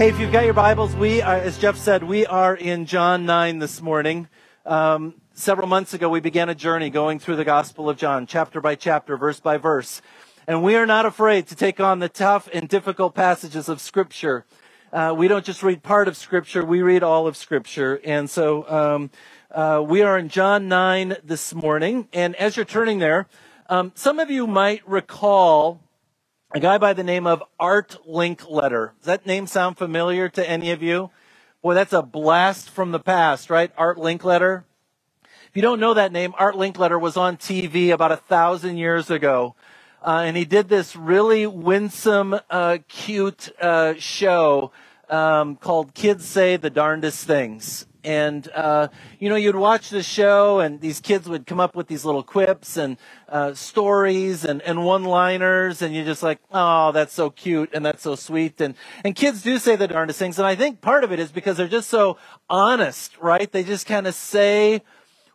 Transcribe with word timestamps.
Hey, 0.00 0.08
if 0.08 0.18
you've 0.18 0.32
got 0.32 0.46
your 0.46 0.54
Bibles, 0.54 0.96
we, 0.96 1.20
are, 1.20 1.36
as 1.36 1.58
Jeff 1.58 1.76
said, 1.76 2.02
we 2.02 2.24
are 2.24 2.56
in 2.56 2.86
John 2.86 3.26
9 3.26 3.58
this 3.58 3.82
morning. 3.82 4.28
Um, 4.64 5.20
several 5.34 5.68
months 5.68 5.92
ago, 5.92 6.08
we 6.08 6.20
began 6.20 6.48
a 6.48 6.54
journey 6.54 6.88
going 6.88 7.18
through 7.18 7.36
the 7.36 7.44
Gospel 7.44 7.90
of 7.90 7.98
John, 7.98 8.26
chapter 8.26 8.62
by 8.62 8.76
chapter, 8.76 9.18
verse 9.18 9.40
by 9.40 9.58
verse. 9.58 10.00
And 10.46 10.62
we 10.62 10.74
are 10.74 10.86
not 10.86 11.04
afraid 11.04 11.48
to 11.48 11.54
take 11.54 11.80
on 11.80 11.98
the 11.98 12.08
tough 12.08 12.48
and 12.54 12.66
difficult 12.66 13.14
passages 13.14 13.68
of 13.68 13.78
Scripture. 13.78 14.46
Uh, 14.90 15.14
we 15.14 15.28
don't 15.28 15.44
just 15.44 15.62
read 15.62 15.82
part 15.82 16.08
of 16.08 16.16
Scripture, 16.16 16.64
we 16.64 16.80
read 16.80 17.02
all 17.02 17.26
of 17.26 17.36
Scripture. 17.36 18.00
And 18.02 18.30
so 18.30 18.66
um, 18.70 19.10
uh, 19.50 19.84
we 19.86 20.00
are 20.00 20.16
in 20.16 20.30
John 20.30 20.66
9 20.66 21.18
this 21.22 21.52
morning. 21.52 22.08
And 22.14 22.34
as 22.36 22.56
you're 22.56 22.64
turning 22.64 23.00
there, 23.00 23.26
um, 23.68 23.92
some 23.94 24.18
of 24.18 24.30
you 24.30 24.46
might 24.46 24.80
recall 24.88 25.82
a 26.52 26.58
guy 26.58 26.78
by 26.78 26.92
the 26.92 27.04
name 27.04 27.28
of 27.28 27.44
Art 27.60 27.96
Linkletter. 28.08 28.90
Does 28.98 29.06
that 29.06 29.24
name 29.24 29.46
sound 29.46 29.78
familiar 29.78 30.28
to 30.30 30.48
any 30.48 30.72
of 30.72 30.82
you? 30.82 31.10
Boy, 31.62 31.74
that's 31.74 31.92
a 31.92 32.02
blast 32.02 32.70
from 32.70 32.90
the 32.90 32.98
past, 32.98 33.50
right? 33.50 33.70
Art 33.78 33.98
Linkletter. 33.98 34.64
If 35.22 35.50
you 35.54 35.62
don't 35.62 35.78
know 35.78 35.94
that 35.94 36.10
name, 36.10 36.34
Art 36.36 36.56
Linkletter 36.56 37.00
was 37.00 37.16
on 37.16 37.36
TV 37.36 37.90
about 37.90 38.10
a 38.10 38.16
thousand 38.16 38.78
years 38.78 39.10
ago. 39.10 39.54
Uh, 40.04 40.22
and 40.24 40.36
he 40.36 40.44
did 40.44 40.68
this 40.68 40.96
really 40.96 41.46
winsome, 41.46 42.34
uh, 42.50 42.78
cute 42.88 43.50
uh, 43.60 43.94
show 43.98 44.72
um, 45.08 45.54
called 45.54 45.94
Kids 45.94 46.26
Say 46.26 46.56
the 46.56 46.70
Darndest 46.70 47.26
Things. 47.26 47.86
And, 48.02 48.48
uh, 48.54 48.88
you 49.18 49.28
know, 49.28 49.36
you'd 49.36 49.56
watch 49.56 49.90
the 49.90 50.02
show 50.02 50.60
and 50.60 50.80
these 50.80 51.00
kids 51.00 51.28
would 51.28 51.46
come 51.46 51.60
up 51.60 51.74
with 51.74 51.88
these 51.88 52.04
little 52.04 52.22
quips 52.22 52.76
and, 52.76 52.96
uh, 53.28 53.54
stories 53.54 54.44
and, 54.44 54.62
and 54.62 54.84
one-liners 54.84 55.82
and 55.82 55.94
you're 55.94 56.04
just 56.04 56.22
like, 56.22 56.40
oh, 56.50 56.92
that's 56.92 57.12
so 57.12 57.30
cute 57.30 57.70
and 57.72 57.84
that's 57.84 58.02
so 58.02 58.14
sweet. 58.14 58.60
And, 58.60 58.74
and 59.04 59.14
kids 59.14 59.42
do 59.42 59.58
say 59.58 59.76
the 59.76 59.88
darndest 59.88 60.18
things. 60.18 60.38
And 60.38 60.46
I 60.46 60.54
think 60.54 60.80
part 60.80 61.04
of 61.04 61.12
it 61.12 61.18
is 61.18 61.30
because 61.30 61.56
they're 61.56 61.68
just 61.68 61.90
so 61.90 62.16
honest, 62.48 63.16
right? 63.18 63.50
They 63.50 63.64
just 63.64 63.86
kind 63.86 64.06
of 64.06 64.14
say 64.14 64.82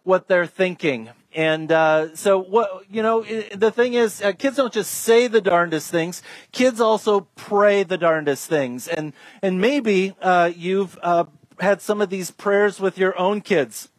what 0.03 0.28
they're 0.28 0.47
thinking. 0.47 1.09
And 1.36 1.70
uh, 1.70 2.16
so, 2.16 2.40
what 2.40 2.86
you 2.90 3.03
know, 3.03 3.23
the 3.23 3.70
thing 3.70 3.94
is, 3.94 4.22
uh, 4.22 4.31
kids 4.31 4.56
don't 4.56 4.72
just 4.72 4.90
say 4.90 5.28
the 5.28 5.42
darndest 5.42 5.92
things. 5.92 6.23
Kids 6.53 6.80
also 6.80 7.28
pray 7.36 7.84
the 7.84 7.97
darndest 7.97 8.47
things. 8.47 8.88
And 8.88 9.12
and 9.42 9.59
maybe 9.59 10.16
uh, 10.22 10.52
you've 10.56 10.97
uh, 11.03 11.25
had 11.59 11.81
some 11.81 12.02
of 12.02 12.09
these 12.09 12.31
prayers 12.31 12.80
with 12.80 12.98
your 12.98 13.17
own 13.17 13.42
kids. 13.42 13.89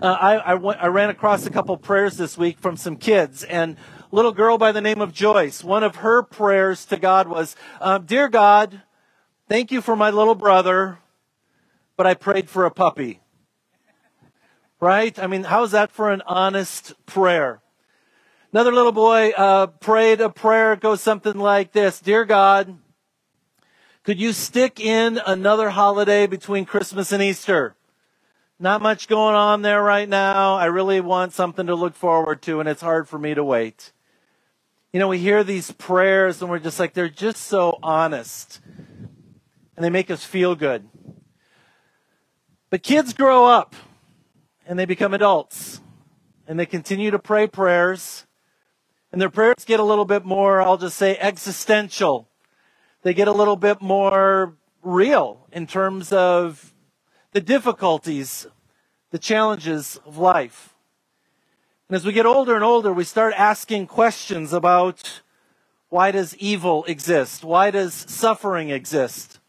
Uh, 0.00 0.16
I, 0.20 0.34
I, 0.36 0.54
went, 0.54 0.82
I 0.82 0.86
ran 0.86 1.10
across 1.10 1.46
a 1.46 1.50
couple 1.50 1.76
prayers 1.76 2.16
this 2.16 2.38
week 2.38 2.58
from 2.58 2.76
some 2.76 2.96
kids, 2.96 3.42
and 3.44 3.76
little 4.10 4.32
girl 4.32 4.58
by 4.58 4.72
the 4.72 4.80
name 4.80 5.00
of 5.00 5.12
Joyce, 5.12 5.64
one 5.64 5.82
of 5.82 5.96
her 5.96 6.22
prayers 6.22 6.84
to 6.86 6.96
God 6.96 7.28
was, 7.28 7.56
uh, 7.80 7.98
Dear 7.98 8.28
God, 8.28 8.82
thank 9.48 9.72
you 9.72 9.80
for 9.80 9.96
my 9.96 10.10
little 10.10 10.34
brother, 10.34 10.98
but 11.96 12.06
I 12.06 12.14
prayed 12.14 12.48
for 12.48 12.64
a 12.64 12.70
puppy. 12.70 13.20
Right? 14.80 15.16
I 15.18 15.26
mean, 15.26 15.44
how's 15.44 15.70
that 15.72 15.92
for 15.92 16.10
an 16.10 16.22
honest 16.26 16.94
prayer? 17.06 17.60
Another 18.52 18.72
little 18.72 18.92
boy 18.92 19.30
uh, 19.30 19.68
prayed 19.68 20.20
a 20.20 20.28
prayer, 20.28 20.76
goes 20.76 21.00
something 21.00 21.38
like 21.38 21.72
this 21.72 22.00
Dear 22.00 22.24
God, 22.24 22.76
could 24.04 24.20
you 24.20 24.32
stick 24.32 24.80
in 24.80 25.20
another 25.24 25.70
holiday 25.70 26.26
between 26.26 26.64
Christmas 26.64 27.12
and 27.12 27.22
Easter? 27.22 27.76
Not 28.58 28.82
much 28.82 29.06
going 29.06 29.36
on 29.36 29.62
there 29.62 29.80
right 29.80 30.08
now. 30.08 30.56
I 30.56 30.64
really 30.64 31.00
want 31.00 31.32
something 31.32 31.66
to 31.66 31.76
look 31.76 31.94
forward 31.94 32.42
to, 32.42 32.58
and 32.58 32.68
it's 32.68 32.80
hard 32.80 33.08
for 33.08 33.16
me 33.16 33.34
to 33.34 33.44
wait. 33.44 33.92
You 34.92 34.98
know, 34.98 35.06
we 35.06 35.18
hear 35.18 35.44
these 35.44 35.70
prayers 35.70 36.42
and 36.42 36.50
we're 36.50 36.58
just 36.58 36.80
like, 36.80 36.94
they're 36.94 37.08
just 37.08 37.44
so 37.44 37.78
honest. 37.80 38.60
And 39.76 39.84
they 39.84 39.90
make 39.90 40.10
us 40.10 40.24
feel 40.24 40.56
good. 40.56 40.88
But 42.70 42.82
kids 42.82 43.12
grow 43.12 43.46
up 43.46 43.76
and 44.66 44.78
they 44.78 44.84
become 44.84 45.14
adults 45.14 45.80
and 46.48 46.58
they 46.58 46.66
continue 46.66 47.12
to 47.12 47.20
pray 47.20 47.46
prayers. 47.46 48.26
And 49.12 49.20
their 49.20 49.30
prayers 49.30 49.64
get 49.64 49.78
a 49.78 49.84
little 49.84 50.04
bit 50.04 50.24
more, 50.24 50.60
I'll 50.60 50.76
just 50.76 50.96
say, 50.96 51.16
existential 51.18 52.28
they 53.02 53.14
get 53.14 53.28
a 53.28 53.32
little 53.32 53.56
bit 53.56 53.82
more 53.82 54.56
real 54.82 55.46
in 55.52 55.66
terms 55.66 56.12
of 56.12 56.72
the 57.32 57.40
difficulties, 57.40 58.46
the 59.10 59.18
challenges 59.18 60.00
of 60.06 60.18
life. 60.18 60.74
And 61.88 61.96
as 61.96 62.06
we 62.06 62.12
get 62.12 62.26
older 62.26 62.54
and 62.54 62.64
older, 62.64 62.92
we 62.92 63.04
start 63.04 63.34
asking 63.36 63.86
questions 63.86 64.52
about 64.52 65.20
why 65.88 66.10
does 66.10 66.34
evil 66.36 66.84
exist? 66.84 67.44
Why 67.44 67.70
does 67.70 67.92
suffering 67.92 68.70
exist? 68.70 69.40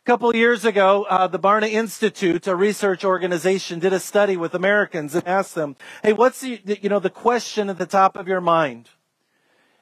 A 0.00 0.06
couple 0.06 0.34
years 0.34 0.64
ago, 0.64 1.04
uh, 1.10 1.26
the 1.26 1.38
Barna 1.38 1.68
Institute, 1.68 2.46
a 2.46 2.56
research 2.56 3.04
organization, 3.04 3.78
did 3.78 3.92
a 3.92 4.00
study 4.00 4.36
with 4.36 4.54
Americans 4.54 5.14
and 5.14 5.26
asked 5.26 5.54
them, 5.54 5.76
"Hey, 6.02 6.14
what's 6.14 6.40
the 6.40 6.62
you 6.80 6.88
know 6.88 7.00
the 7.00 7.10
question 7.10 7.68
at 7.68 7.76
the 7.76 7.86
top 7.86 8.16
of 8.16 8.26
your 8.26 8.40
mind?" 8.40 8.88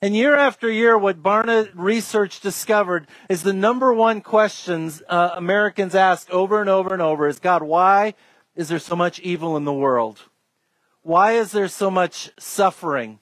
And 0.05 0.15
year 0.15 0.37
after 0.37 0.71
year, 0.71 0.99
what 0.99 1.23
Barna 1.23 1.71
research 1.73 2.41
discovered 2.41 3.07
is 3.31 3.43
the 3.43 3.55
number 3.55 3.91
one 3.91 4.21
questions 4.21 5.03
uh, 5.09 5.31
Americans 5.35 5.95
ask 5.95 6.29
over 6.29 6.61
and 6.61 6.69
over 6.69 6.93
and 6.93 7.01
over 7.01 7.27
is 7.27 7.39
God, 7.39 7.63
why 7.63 8.13
is 8.55 8.69
there 8.69 8.79
so 8.79 8.95
much 8.97 9.19
evil 9.21 9.57
in 9.57 9.65
the 9.65 9.73
world? 9.73 10.21
Why 11.01 11.33
is 11.33 11.53
there 11.53 11.69
so 11.69 11.91
much 11.91 12.31
suffering? 12.39 13.19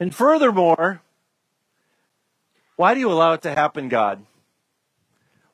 And 0.00 0.12
furthermore, 0.12 1.00
why 2.74 2.94
do 2.94 2.98
you 2.98 3.12
allow 3.12 3.34
it 3.34 3.42
to 3.42 3.54
happen, 3.54 3.88
God? 3.88 4.26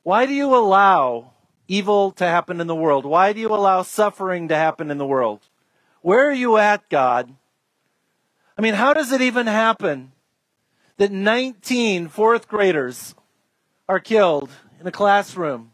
Why 0.01 0.25
do 0.25 0.33
you 0.33 0.55
allow 0.55 1.33
evil 1.67 2.09
to 2.13 2.25
happen 2.25 2.59
in 2.59 2.65
the 2.65 2.73
world? 2.73 3.05
Why 3.05 3.31
do 3.31 3.39
you 3.39 3.49
allow 3.53 3.83
suffering 3.83 4.47
to 4.47 4.55
happen 4.55 4.89
in 4.89 4.97
the 4.97 5.05
world? 5.05 5.41
Where 6.01 6.27
are 6.27 6.33
you 6.33 6.57
at, 6.57 6.89
God? 6.89 7.31
I 8.57 8.63
mean, 8.63 8.73
how 8.73 8.93
does 8.93 9.11
it 9.11 9.21
even 9.21 9.45
happen 9.45 10.13
that 10.97 11.11
19 11.11 12.07
fourth 12.07 12.47
graders 12.47 13.15
are 13.87 13.99
killed 13.99 14.49
in 14.79 14.87
a 14.87 14.91
classroom 14.91 15.71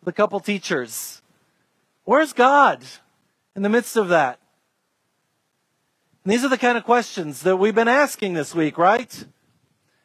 with 0.00 0.08
a 0.08 0.16
couple 0.16 0.40
teachers. 0.40 1.22
Where's 2.04 2.32
God 2.32 2.84
in 3.56 3.62
the 3.62 3.68
midst 3.68 3.96
of 3.96 4.08
that? 4.08 4.38
And 6.24 6.32
these 6.32 6.44
are 6.44 6.48
the 6.48 6.58
kind 6.58 6.76
of 6.76 6.84
questions 6.84 7.42
that 7.42 7.56
we've 7.56 7.74
been 7.74 7.88
asking 7.88 8.34
this 8.34 8.54
week, 8.54 8.76
right? 8.76 9.24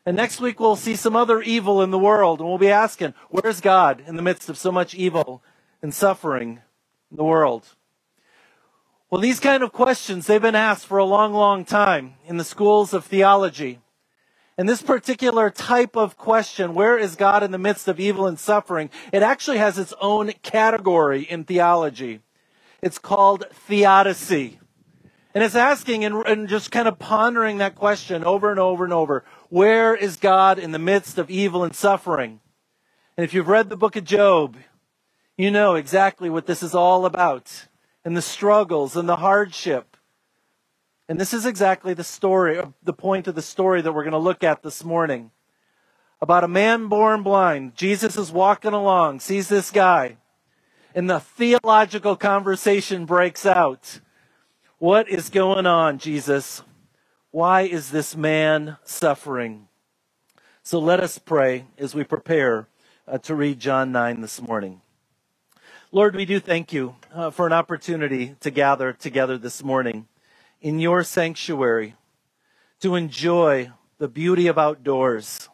And 0.05 0.15
next 0.15 0.39
week 0.39 0.59
we'll 0.59 0.75
see 0.75 0.95
some 0.95 1.15
other 1.15 1.41
evil 1.41 1.81
in 1.81 1.91
the 1.91 1.99
world 1.99 2.39
and 2.39 2.47
we'll 2.47 2.57
be 2.57 2.69
asking, 2.69 3.13
where's 3.29 3.59
God 3.59 4.03
in 4.07 4.15
the 4.15 4.21
midst 4.21 4.49
of 4.49 4.57
so 4.57 4.71
much 4.71 4.95
evil 4.95 5.43
and 5.81 5.93
suffering 5.93 6.61
in 7.11 7.17
the 7.17 7.23
world? 7.23 7.75
Well, 9.09 9.21
these 9.21 9.39
kind 9.39 9.63
of 9.63 9.71
questions, 9.71 10.27
they've 10.27 10.41
been 10.41 10.55
asked 10.55 10.85
for 10.85 10.97
a 10.97 11.05
long, 11.05 11.33
long 11.33 11.65
time 11.65 12.15
in 12.25 12.37
the 12.37 12.43
schools 12.43 12.93
of 12.93 13.05
theology. 13.05 13.79
And 14.57 14.69
this 14.69 14.81
particular 14.81 15.49
type 15.49 15.97
of 15.97 16.17
question, 16.17 16.73
where 16.73 16.97
is 16.97 17.15
God 17.15 17.43
in 17.43 17.51
the 17.51 17.57
midst 17.57 17.89
of 17.89 17.99
evil 17.99 18.25
and 18.25 18.39
suffering? 18.39 18.89
It 19.11 19.21
actually 19.21 19.57
has 19.57 19.77
its 19.77 19.93
own 19.99 20.31
category 20.43 21.23
in 21.23 21.43
theology. 21.43 22.21
It's 22.81 22.97
called 22.97 23.45
theodicy. 23.51 24.59
And 25.33 25.43
it's 25.43 25.55
asking 25.55 26.05
and, 26.05 26.25
and, 26.25 26.47
just 26.47 26.71
kind 26.71 26.87
of 26.87 26.97
pondering 26.97 27.57
that 27.57 27.75
question 27.75 28.23
over 28.23 28.49
and 28.49 28.59
over 28.59 28.85
and 28.85 28.93
over. 28.93 29.25
Where 29.49 29.93
is 29.93 30.15
God 30.15 30.57
in 30.57 30.71
the 30.71 30.79
midst 30.79 31.17
of 31.17 31.29
evil 31.29 31.65
and 31.65 31.75
suffering? 31.75 32.39
And 33.17 33.25
if 33.25 33.33
you've 33.33 33.49
read 33.49 33.69
the 33.69 33.75
book 33.75 33.97
of 33.97 34.05
Job, 34.05 34.55
you 35.35 35.51
know 35.51 35.75
exactly 35.75 36.29
what 36.29 36.45
this 36.45 36.63
is 36.63 36.73
all 36.73 37.05
about 37.05 37.67
and 38.05 38.15
the 38.15 38.21
struggles 38.21 38.95
and 38.95 39.09
the 39.09 39.17
hardship 39.17 39.94
and 41.07 41.19
this 41.19 41.33
is 41.33 41.45
exactly 41.45 41.93
the 41.93 42.03
story, 42.03 42.59
the 42.83 42.93
point 42.93 43.27
of 43.27 43.35
the 43.35 43.41
story 43.41 43.81
that 43.81 43.93
we're 43.93 44.03
going 44.03 44.13
to 44.13 44.17
look 44.17 44.43
at 44.43 44.63
this 44.63 44.83
morning. 44.83 45.31
About 46.19 46.43
a 46.43 46.47
man 46.47 46.87
born 46.87 47.21
blind. 47.21 47.75
Jesus 47.75 48.17
is 48.17 48.31
walking 48.31 48.73
along, 48.73 49.19
sees 49.19 49.47
this 49.47 49.69
guy, 49.69 50.17
and 50.95 51.09
the 51.09 51.19
theological 51.19 52.15
conversation 52.15 53.05
breaks 53.05 53.45
out. 53.45 53.99
What 54.79 55.07
is 55.07 55.29
going 55.29 55.67
on, 55.67 55.99
Jesus? 55.99 56.63
Why 57.29 57.61
is 57.61 57.91
this 57.91 58.15
man 58.15 58.77
suffering? 58.83 59.67
So 60.63 60.79
let 60.79 61.01
us 61.01 61.19
pray 61.19 61.65
as 61.77 61.93
we 61.93 62.03
prepare 62.03 62.67
uh, 63.07 63.19
to 63.19 63.35
read 63.35 63.59
John 63.59 63.91
9 63.91 64.21
this 64.21 64.41
morning. 64.41 64.81
Lord, 65.91 66.15
we 66.15 66.25
do 66.25 66.39
thank 66.39 66.73
you 66.73 66.95
uh, 67.13 67.29
for 67.29 67.45
an 67.45 67.53
opportunity 67.53 68.35
to 68.39 68.49
gather 68.49 68.91
together 68.91 69.37
this 69.37 69.63
morning 69.63 70.07
in 70.61 70.79
your 70.79 71.03
sanctuary, 71.03 71.95
to 72.81 72.95
enjoy 72.95 73.71
the 73.97 74.07
beauty 74.07 74.47
of 74.47 74.57
outdoors, 74.57 75.49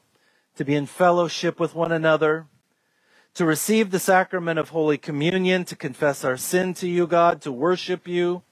to 0.56 0.65
be 0.65 0.75
in 0.75 0.86
fellowship 0.86 1.59
with 1.59 1.75
one 1.75 1.92
another, 1.92 2.48
to 3.33 3.45
receive 3.45 3.92
the 3.92 4.00
sacrament 4.00 4.59
of 4.59 4.69
Holy 4.69 4.98
Communion, 4.98 5.63
to 5.65 5.75
confess 5.75 6.24
our 6.24 6.38
sin 6.38 6.74
to 6.75 6.88
you, 6.88 7.07
God, 7.07 7.42
to 7.42 7.51
worship 7.51 8.07
you, 8.07 8.44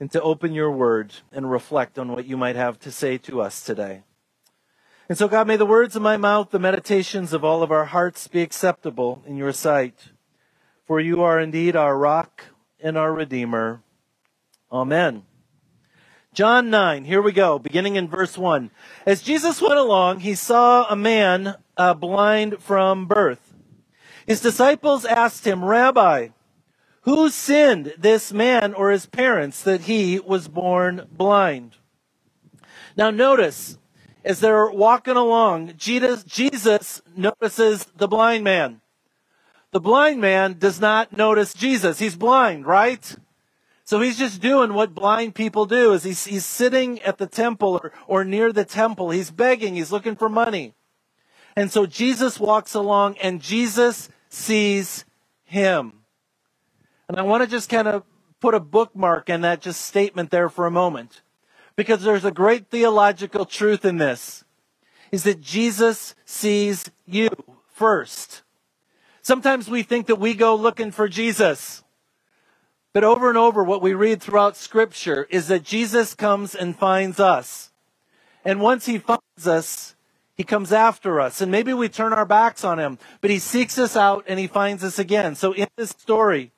and 0.00 0.10
to 0.12 0.22
open 0.22 0.52
your 0.52 0.70
word 0.70 1.14
and 1.32 1.50
reflect 1.50 1.98
on 1.98 2.12
what 2.12 2.26
you 2.26 2.36
might 2.36 2.56
have 2.56 2.78
to 2.80 2.90
say 2.90 3.18
to 3.18 3.40
us 3.40 3.62
today. 3.62 4.02
And 5.08 5.18
so, 5.18 5.28
God, 5.28 5.46
may 5.46 5.56
the 5.56 5.66
words 5.66 5.96
of 5.96 6.02
my 6.02 6.16
mouth, 6.16 6.50
the 6.50 6.58
meditations 6.58 7.32
of 7.32 7.44
all 7.44 7.62
of 7.62 7.70
our 7.70 7.84
hearts 7.84 8.26
be 8.26 8.40
acceptable 8.40 9.22
in 9.26 9.36
your 9.36 9.52
sight. 9.52 10.12
For 10.86 10.98
you 10.98 11.22
are 11.22 11.38
indeed 11.38 11.76
our 11.76 11.96
rock 11.96 12.44
and 12.80 12.96
our 12.96 13.12
redeemer. 13.12 13.82
Amen. 14.72 15.24
John 16.34 16.68
9, 16.68 17.04
here 17.04 17.22
we 17.22 17.30
go, 17.30 17.60
beginning 17.60 17.94
in 17.94 18.08
verse 18.08 18.36
1. 18.36 18.72
As 19.06 19.22
Jesus 19.22 19.62
went 19.62 19.78
along, 19.78 20.18
he 20.18 20.34
saw 20.34 20.84
a 20.90 20.96
man 20.96 21.54
uh, 21.76 21.94
blind 21.94 22.60
from 22.60 23.06
birth. 23.06 23.54
His 24.26 24.40
disciples 24.40 25.04
asked 25.04 25.46
him, 25.46 25.64
Rabbi, 25.64 26.30
who 27.02 27.30
sinned, 27.30 27.94
this 27.96 28.32
man 28.32 28.74
or 28.74 28.90
his 28.90 29.06
parents, 29.06 29.62
that 29.62 29.82
he 29.82 30.18
was 30.18 30.48
born 30.48 31.06
blind? 31.12 31.76
Now 32.96 33.10
notice, 33.10 33.78
as 34.24 34.40
they're 34.40 34.68
walking 34.68 35.16
along, 35.16 35.74
Jesus, 35.76 36.24
Jesus 36.24 37.00
notices 37.16 37.84
the 37.96 38.08
blind 38.08 38.42
man. 38.42 38.80
The 39.70 39.80
blind 39.80 40.20
man 40.20 40.56
does 40.58 40.80
not 40.80 41.16
notice 41.16 41.54
Jesus. 41.54 42.00
He's 42.00 42.16
blind, 42.16 42.66
right? 42.66 43.16
So 43.84 44.00
he's 44.00 44.18
just 44.18 44.40
doing 44.40 44.72
what 44.72 44.94
blind 44.94 45.34
people 45.34 45.66
do 45.66 45.92
is 45.92 46.04
he's, 46.04 46.24
he's 46.24 46.46
sitting 46.46 47.02
at 47.02 47.18
the 47.18 47.26
temple 47.26 47.80
or, 47.82 47.92
or 48.06 48.24
near 48.24 48.50
the 48.50 48.64
temple. 48.64 49.10
He's 49.10 49.30
begging. 49.30 49.74
He's 49.74 49.92
looking 49.92 50.16
for 50.16 50.30
money. 50.30 50.72
And 51.54 51.70
so 51.70 51.84
Jesus 51.84 52.40
walks 52.40 52.74
along 52.74 53.18
and 53.18 53.42
Jesus 53.42 54.08
sees 54.30 55.04
him. 55.44 56.00
And 57.08 57.18
I 57.18 57.22
want 57.22 57.44
to 57.44 57.48
just 57.48 57.68
kind 57.68 57.86
of 57.86 58.04
put 58.40 58.54
a 58.54 58.60
bookmark 58.60 59.28
in 59.28 59.42
that 59.42 59.60
just 59.60 59.82
statement 59.82 60.30
there 60.30 60.48
for 60.48 60.66
a 60.66 60.70
moment. 60.70 61.20
Because 61.76 62.02
there's 62.02 62.24
a 62.24 62.30
great 62.30 62.70
theological 62.70 63.44
truth 63.44 63.84
in 63.84 63.98
this. 63.98 64.44
Is 65.12 65.24
that 65.24 65.42
Jesus 65.42 66.14
sees 66.24 66.90
you 67.06 67.28
first. 67.72 68.42
Sometimes 69.20 69.68
we 69.68 69.82
think 69.82 70.06
that 70.06 70.16
we 70.16 70.34
go 70.34 70.54
looking 70.56 70.90
for 70.90 71.06
Jesus. 71.06 71.83
But 72.94 73.04
over 73.04 73.28
and 73.28 73.36
over, 73.36 73.64
what 73.64 73.82
we 73.82 73.92
read 73.92 74.22
throughout 74.22 74.56
Scripture 74.56 75.26
is 75.28 75.48
that 75.48 75.64
Jesus 75.64 76.14
comes 76.14 76.54
and 76.54 76.78
finds 76.78 77.18
us. 77.18 77.72
And 78.44 78.60
once 78.60 78.86
he 78.86 78.98
finds 78.98 79.48
us, 79.48 79.96
he 80.36 80.44
comes 80.44 80.72
after 80.72 81.20
us. 81.20 81.40
And 81.40 81.50
maybe 81.50 81.74
we 81.74 81.88
turn 81.88 82.12
our 82.12 82.24
backs 82.24 82.62
on 82.62 82.78
him, 82.78 82.98
but 83.20 83.30
he 83.30 83.40
seeks 83.40 83.78
us 83.78 83.96
out 83.96 84.24
and 84.28 84.38
he 84.38 84.46
finds 84.46 84.84
us 84.84 85.00
again. 85.00 85.34
So 85.34 85.52
in 85.52 85.66
this 85.76 85.90
story, 85.90 86.52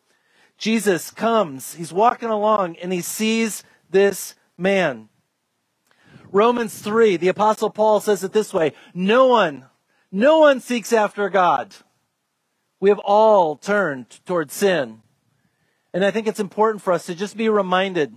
Jesus 0.58 1.10
comes, 1.10 1.74
he's 1.74 1.92
walking 1.92 2.28
along, 2.28 2.76
and 2.76 2.92
he 2.92 3.00
sees 3.00 3.64
this 3.90 4.34
man. 4.58 5.08
Romans 6.32 6.78
3, 6.78 7.16
the 7.16 7.28
Apostle 7.28 7.70
Paul 7.70 8.00
says 8.00 8.22
it 8.22 8.32
this 8.32 8.52
way 8.52 8.74
No 8.92 9.26
one, 9.26 9.64
no 10.12 10.38
one 10.38 10.60
seeks 10.60 10.92
after 10.92 11.30
God. 11.30 11.74
We 12.78 12.90
have 12.90 12.98
all 12.98 13.56
turned 13.56 14.20
toward 14.26 14.50
sin. 14.50 15.00
And 15.96 16.04
I 16.04 16.10
think 16.10 16.26
it's 16.26 16.38
important 16.38 16.82
for 16.82 16.92
us 16.92 17.06
to 17.06 17.14
just 17.14 17.38
be 17.38 17.48
reminded, 17.48 18.14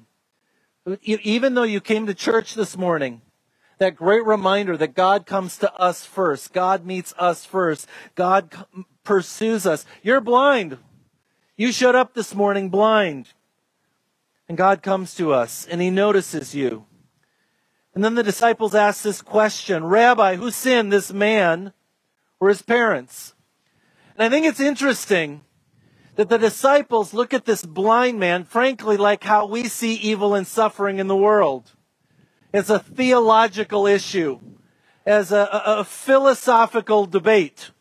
even 1.01 1.53
though 1.53 1.63
you 1.63 1.79
came 1.79 2.07
to 2.07 2.13
church 2.13 2.53
this 2.53 2.75
morning, 2.75 3.21
that 3.77 3.95
great 3.95 4.25
reminder 4.25 4.75
that 4.75 4.95
God 4.95 5.25
comes 5.25 5.57
to 5.59 5.73
us 5.75 6.03
first. 6.03 6.51
God 6.51 6.85
meets 6.85 7.13
us 7.17 7.45
first. 7.45 7.87
God 8.15 8.53
pursues 9.05 9.65
us. 9.65 9.85
You're 10.03 10.19
blind. 10.19 10.77
You 11.55 11.71
showed 11.71 11.95
up 11.95 12.15
this 12.15 12.35
morning 12.35 12.67
blind. 12.67 13.29
And 14.49 14.57
God 14.57 14.83
comes 14.83 15.15
to 15.15 15.31
us 15.31 15.65
and 15.65 15.79
he 15.79 15.89
notices 15.89 16.53
you. 16.53 16.85
And 17.95 18.03
then 18.03 18.15
the 18.15 18.23
disciples 18.23 18.75
ask 18.75 19.03
this 19.03 19.21
question 19.21 19.85
Rabbi, 19.85 20.35
who 20.35 20.51
sinned, 20.51 20.91
this 20.91 21.13
man 21.13 21.71
or 22.41 22.49
his 22.49 22.61
parents? 22.61 23.35
And 24.17 24.23
I 24.25 24.29
think 24.29 24.45
it's 24.45 24.59
interesting 24.59 25.45
that 26.19 26.27
the 26.27 26.37
disciples 26.37 27.13
look 27.13 27.33
at 27.33 27.45
this 27.45 27.65
blind 27.65 28.19
man, 28.19 28.43
frankly, 28.43 28.97
like 28.97 29.23
how 29.23 29.45
we 29.45 29.69
see 29.69 29.93
evil 29.93 30.35
and 30.35 30.45
suffering 30.45 30.99
in 30.99 31.07
the 31.07 31.15
world. 31.15 31.71
It's 32.53 32.69
a 32.69 32.77
theological 32.77 33.87
issue, 33.87 34.41
as 35.05 35.31
a, 35.31 35.47
a, 35.65 35.85
philosophical 35.85 37.05
debate. 37.05 37.71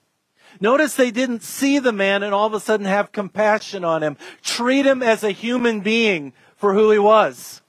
Notice 0.61 0.95
they 0.95 1.11
didn't 1.11 1.43
see 1.43 1.81
the 1.81 1.91
man 1.91 2.23
and 2.23 2.33
all 2.33 2.47
of 2.47 2.55
a 2.55 2.61
sudden 2.61 2.87
have 2.87 3.11
compassion 3.11 3.85
on 3.85 4.05
him, 4.05 4.17
treat 4.41 4.87
him 4.87 5.03
as 5.03 5.25
a 5.25 5.33
human 5.33 5.81
being 5.81 6.33
for 6.55 6.75
who 6.75 6.93
he 6.93 6.99
was. 7.01 7.61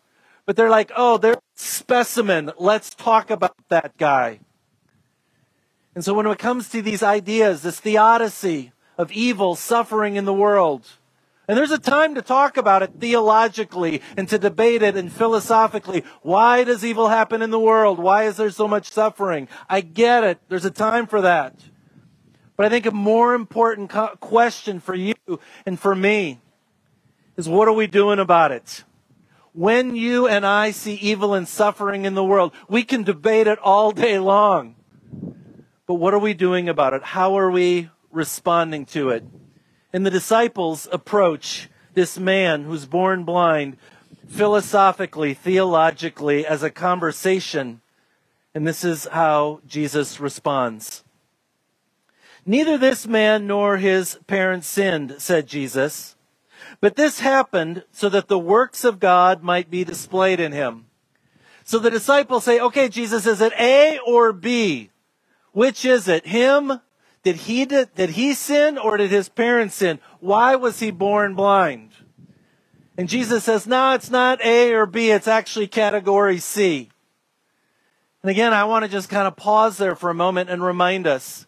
But 0.45 0.56
they're 0.56 0.69
like, 0.69 0.92
oh, 0.95 1.18
they're 1.18 1.33
a 1.33 1.42
specimen. 1.56 2.51
Let's 2.60 2.94
talk 2.94 3.31
about 3.31 3.56
that 3.69 3.98
guy. 3.98 4.39
And 5.95 6.06
so 6.06 6.13
when 6.13 6.27
it 6.27 6.38
comes 6.38 6.69
to 6.69 6.83
these 6.83 7.01
ideas, 7.01 7.63
this 7.63 7.80
theodicy, 7.80 8.72
of 9.00 9.12
evil 9.13 9.56
suffering 9.56 10.18
in 10.18 10.25
the 10.25 10.34
world. 10.34 10.86
And 11.48 11.57
there's 11.57 11.72
a 11.72 11.80
time 11.80 12.13
to 12.13 12.22
talk 12.22 12.57
about 12.57 12.84
it 12.84 12.92
theologically 13.00 14.04
and 14.16 14.30
to 14.30 14.38
debate 14.38 14.84
it 14.84 14.96
and 14.96 15.12
philosophically. 15.12 16.04
Why 16.22 16.63
does 16.63 16.86
evil 16.86 17.07
happen 17.07 17.42
in 17.42 17.50
the 17.50 17.60
world? 17.60 17.98
Why 17.98 18.25
is 18.25 18.38
there 18.38 18.51
so 18.51 18.68
much 18.68 18.92
suffering? 18.92 19.48
I 19.68 19.81
get 19.81 20.24
it. 20.24 20.40
There's 20.50 20.66
a 20.66 20.69
time 20.69 21.07
for 21.07 21.22
that. 21.22 21.56
But 22.56 22.68
I 22.68 22.69
think 22.69 22.86
a 22.86 22.92
more 22.92 23.34
important 23.34 23.90
question 24.19 24.80
for 24.80 24.94
you 24.94 25.16
and 25.66 25.80
for 25.80 25.96
me 25.96 26.40
is 27.38 27.50
what 27.50 27.69
are 27.69 27.74
we 27.74 27.88
doing 27.88 28.19
about 28.19 28.51
it? 28.51 28.84
When 29.54 29.96
you 29.96 30.28
and 30.28 30.46
I 30.46 30.72
see 30.72 30.96
evil 30.96 31.34
and 31.34 31.48
suffering 31.48 32.06
in 32.06 32.13
the 32.16 32.24
world, 32.24 32.54
we 32.68 32.84
can 32.84 33.04
debate 33.04 33.48
it 33.48 33.57
all 33.60 33.92
day 33.92 34.19
long. 34.19 34.75
But 35.88 35.96
what 35.96 36.13
are 36.13 36.19
we 36.19 36.34
doing 36.34 36.69
about 36.69 36.94
it? 36.94 37.01
How 37.01 37.40
are 37.40 37.50
we 37.50 37.90
responding 38.11 38.85
to 38.88 39.09
it. 39.09 39.23
And 39.91 40.06
the 40.06 40.11
disciples 40.11 40.88
approach 40.91 41.69
this 41.94 42.17
man 42.19 42.63
who's 42.63 42.85
born 42.85 43.23
blind 43.23 43.77
philosophically, 44.27 45.33
theologically, 45.33 46.45
as 46.45 46.63
a 46.63 46.69
conversation. 46.69 47.81
And 48.53 48.67
this 48.67 48.83
is 48.83 49.07
how 49.11 49.61
Jesus 49.67 50.19
responds. 50.19 51.03
Neither 52.45 52.77
this 52.77 53.07
man 53.07 53.47
nor 53.47 53.77
his 53.77 54.19
parents 54.27 54.67
sinned, 54.67 55.15
said 55.17 55.47
Jesus. 55.47 56.15
But 56.81 56.95
this 56.95 57.19
happened 57.19 57.83
so 57.91 58.10
that 58.10 58.27
the 58.27 58.39
works 58.39 58.84
of 58.84 59.00
God 59.00 59.43
might 59.43 59.69
be 59.69 59.84
displayed 59.84 60.39
in 60.39 60.51
him. 60.51 60.86
So 61.63 61.77
the 61.77 61.91
disciples 61.91 62.45
say, 62.45 62.60
okay, 62.60 62.89
Jesus, 62.89 63.25
is 63.27 63.41
it 63.41 63.53
A 63.60 64.00
or 64.05 64.34
B? 64.34 64.89
Which 65.51 65.86
is 65.86 66.07
it? 66.07 66.25
Him 66.25 66.79
did 67.23 67.35
he, 67.35 67.65
did, 67.65 67.93
did 67.95 68.11
he 68.11 68.33
sin 68.33 68.77
or 68.77 68.97
did 68.97 69.11
his 69.11 69.29
parents 69.29 69.75
sin? 69.75 69.99
Why 70.19 70.55
was 70.55 70.79
he 70.79 70.91
born 70.91 71.35
blind? 71.35 71.91
And 72.97 73.07
Jesus 73.07 73.45
says, 73.45 73.65
no, 73.65 73.93
it's 73.93 74.09
not 74.09 74.43
A 74.43 74.73
or 74.73 74.85
B, 74.85 75.11
it's 75.11 75.27
actually 75.27 75.67
category 75.67 76.38
C. 76.38 76.89
And 78.21 78.29
again, 78.29 78.53
I 78.53 78.65
want 78.65 78.83
to 78.83 78.91
just 78.91 79.09
kind 79.09 79.27
of 79.27 79.38
pause 79.38 79.77
there 79.77 79.95
for 79.95 80.09
a 80.09 80.13
moment 80.13 80.49
and 80.49 80.61
remind 80.63 81.07
us 81.07 81.47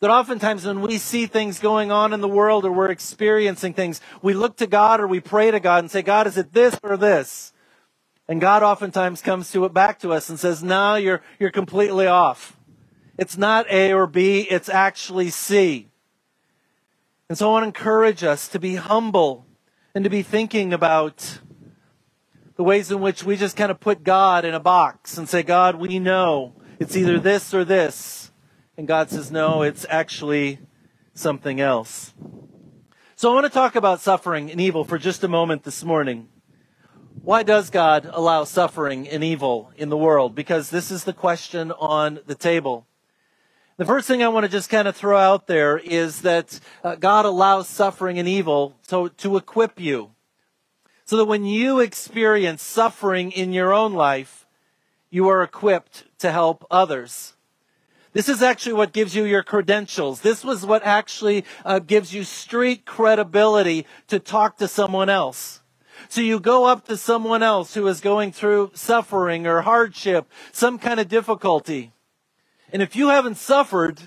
that 0.00 0.10
oftentimes 0.10 0.64
when 0.64 0.80
we 0.80 0.98
see 0.98 1.26
things 1.26 1.58
going 1.58 1.90
on 1.90 2.12
in 2.12 2.20
the 2.20 2.28
world 2.28 2.64
or 2.64 2.72
we're 2.72 2.90
experiencing 2.90 3.74
things, 3.74 4.00
we 4.22 4.34
look 4.34 4.56
to 4.56 4.66
God 4.66 5.00
or 5.00 5.06
we 5.06 5.20
pray 5.20 5.50
to 5.50 5.60
God 5.60 5.80
and 5.80 5.90
say, 5.90 6.02
God, 6.02 6.26
is 6.26 6.38
it 6.38 6.52
this 6.52 6.78
or 6.82 6.96
this? 6.96 7.52
And 8.28 8.40
God 8.40 8.62
oftentimes 8.62 9.22
comes 9.22 9.50
to 9.52 9.64
it 9.64 9.72
back 9.72 9.98
to 10.00 10.12
us 10.12 10.28
and 10.28 10.38
says, 10.38 10.62
no, 10.62 10.96
you're, 10.96 11.22
you're 11.38 11.50
completely 11.50 12.06
off. 12.06 12.55
It's 13.18 13.38
not 13.38 13.70
A 13.70 13.92
or 13.92 14.06
B, 14.06 14.40
it's 14.42 14.68
actually 14.68 15.30
C. 15.30 15.88
And 17.28 17.36
so 17.36 17.48
I 17.48 17.52
want 17.52 17.62
to 17.62 17.66
encourage 17.66 18.22
us 18.22 18.46
to 18.48 18.58
be 18.58 18.76
humble 18.76 19.46
and 19.94 20.04
to 20.04 20.10
be 20.10 20.22
thinking 20.22 20.72
about 20.72 21.40
the 22.56 22.62
ways 22.62 22.90
in 22.90 23.00
which 23.00 23.24
we 23.24 23.36
just 23.36 23.56
kind 23.56 23.70
of 23.70 23.80
put 23.80 24.04
God 24.04 24.44
in 24.44 24.54
a 24.54 24.60
box 24.60 25.18
and 25.18 25.28
say, 25.28 25.42
God, 25.42 25.76
we 25.76 25.98
know 25.98 26.54
it's 26.78 26.96
either 26.96 27.18
this 27.18 27.52
or 27.52 27.64
this. 27.64 28.30
And 28.76 28.86
God 28.86 29.10
says, 29.10 29.30
no, 29.30 29.62
it's 29.62 29.86
actually 29.88 30.58
something 31.14 31.60
else. 31.60 32.14
So 33.14 33.30
I 33.30 33.34
want 33.34 33.46
to 33.46 33.50
talk 33.50 33.76
about 33.76 34.00
suffering 34.00 34.50
and 34.50 34.60
evil 34.60 34.84
for 34.84 34.98
just 34.98 35.24
a 35.24 35.28
moment 35.28 35.64
this 35.64 35.82
morning. 35.82 36.28
Why 37.22 37.42
does 37.42 37.70
God 37.70 38.08
allow 38.12 38.44
suffering 38.44 39.08
and 39.08 39.24
evil 39.24 39.72
in 39.76 39.88
the 39.88 39.96
world? 39.96 40.34
Because 40.34 40.68
this 40.68 40.90
is 40.90 41.04
the 41.04 41.14
question 41.14 41.72
on 41.72 42.20
the 42.26 42.34
table. 42.34 42.86
The 43.78 43.84
first 43.84 44.08
thing 44.08 44.22
I 44.22 44.28
want 44.28 44.44
to 44.44 44.48
just 44.50 44.70
kind 44.70 44.88
of 44.88 44.96
throw 44.96 45.18
out 45.18 45.46
there 45.46 45.76
is 45.76 46.22
that 46.22 46.60
uh, 46.82 46.94
God 46.94 47.26
allows 47.26 47.68
suffering 47.68 48.18
and 48.18 48.26
evil 48.26 48.74
to, 48.88 49.10
to 49.18 49.36
equip 49.36 49.78
you. 49.78 50.12
So 51.04 51.18
that 51.18 51.26
when 51.26 51.44
you 51.44 51.80
experience 51.80 52.62
suffering 52.62 53.32
in 53.32 53.52
your 53.52 53.74
own 53.74 53.92
life, 53.92 54.46
you 55.10 55.28
are 55.28 55.42
equipped 55.42 56.04
to 56.20 56.32
help 56.32 56.66
others. 56.70 57.34
This 58.14 58.30
is 58.30 58.42
actually 58.42 58.72
what 58.72 58.94
gives 58.94 59.14
you 59.14 59.24
your 59.24 59.42
credentials. 59.42 60.22
This 60.22 60.42
was 60.42 60.64
what 60.64 60.82
actually 60.82 61.44
uh, 61.62 61.78
gives 61.78 62.14
you 62.14 62.24
street 62.24 62.86
credibility 62.86 63.84
to 64.08 64.18
talk 64.18 64.56
to 64.56 64.68
someone 64.68 65.10
else. 65.10 65.60
So 66.08 66.22
you 66.22 66.40
go 66.40 66.64
up 66.64 66.86
to 66.86 66.96
someone 66.96 67.42
else 67.42 67.74
who 67.74 67.86
is 67.88 68.00
going 68.00 68.32
through 68.32 68.70
suffering 68.72 69.46
or 69.46 69.60
hardship, 69.60 70.30
some 70.50 70.78
kind 70.78 70.98
of 70.98 71.08
difficulty 71.08 71.92
And 72.72 72.82
if 72.82 72.96
you 72.96 73.08
haven't 73.08 73.36
suffered, 73.36 74.00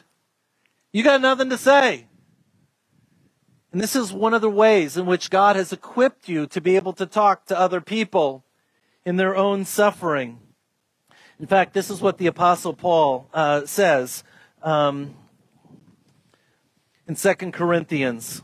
you 0.91 1.03
got 1.03 1.21
nothing 1.21 1.49
to 1.49 1.57
say. 1.57 2.07
And 3.71 3.79
this 3.79 3.95
is 3.95 4.11
one 4.11 4.33
of 4.33 4.41
the 4.41 4.49
ways 4.49 4.97
in 4.97 5.05
which 5.05 5.29
God 5.29 5.55
has 5.55 5.71
equipped 5.71 6.27
you 6.27 6.47
to 6.47 6.59
be 6.59 6.75
able 6.75 6.93
to 6.93 7.05
talk 7.05 7.45
to 7.45 7.59
other 7.59 7.81
people 7.81 8.43
in 9.05 9.15
their 9.15 9.35
own 9.35 9.65
suffering. 9.65 10.39
In 11.39 11.45
fact, 11.45 11.73
this 11.73 11.89
is 11.89 12.01
what 12.01 12.17
the 12.17 12.27
Apostle 12.27 12.73
Paul 12.73 13.29
uh, 13.33 13.65
says 13.65 14.23
um, 14.63 15.13
in 17.07 17.15
2 17.15 17.33
Corinthians. 17.51 18.41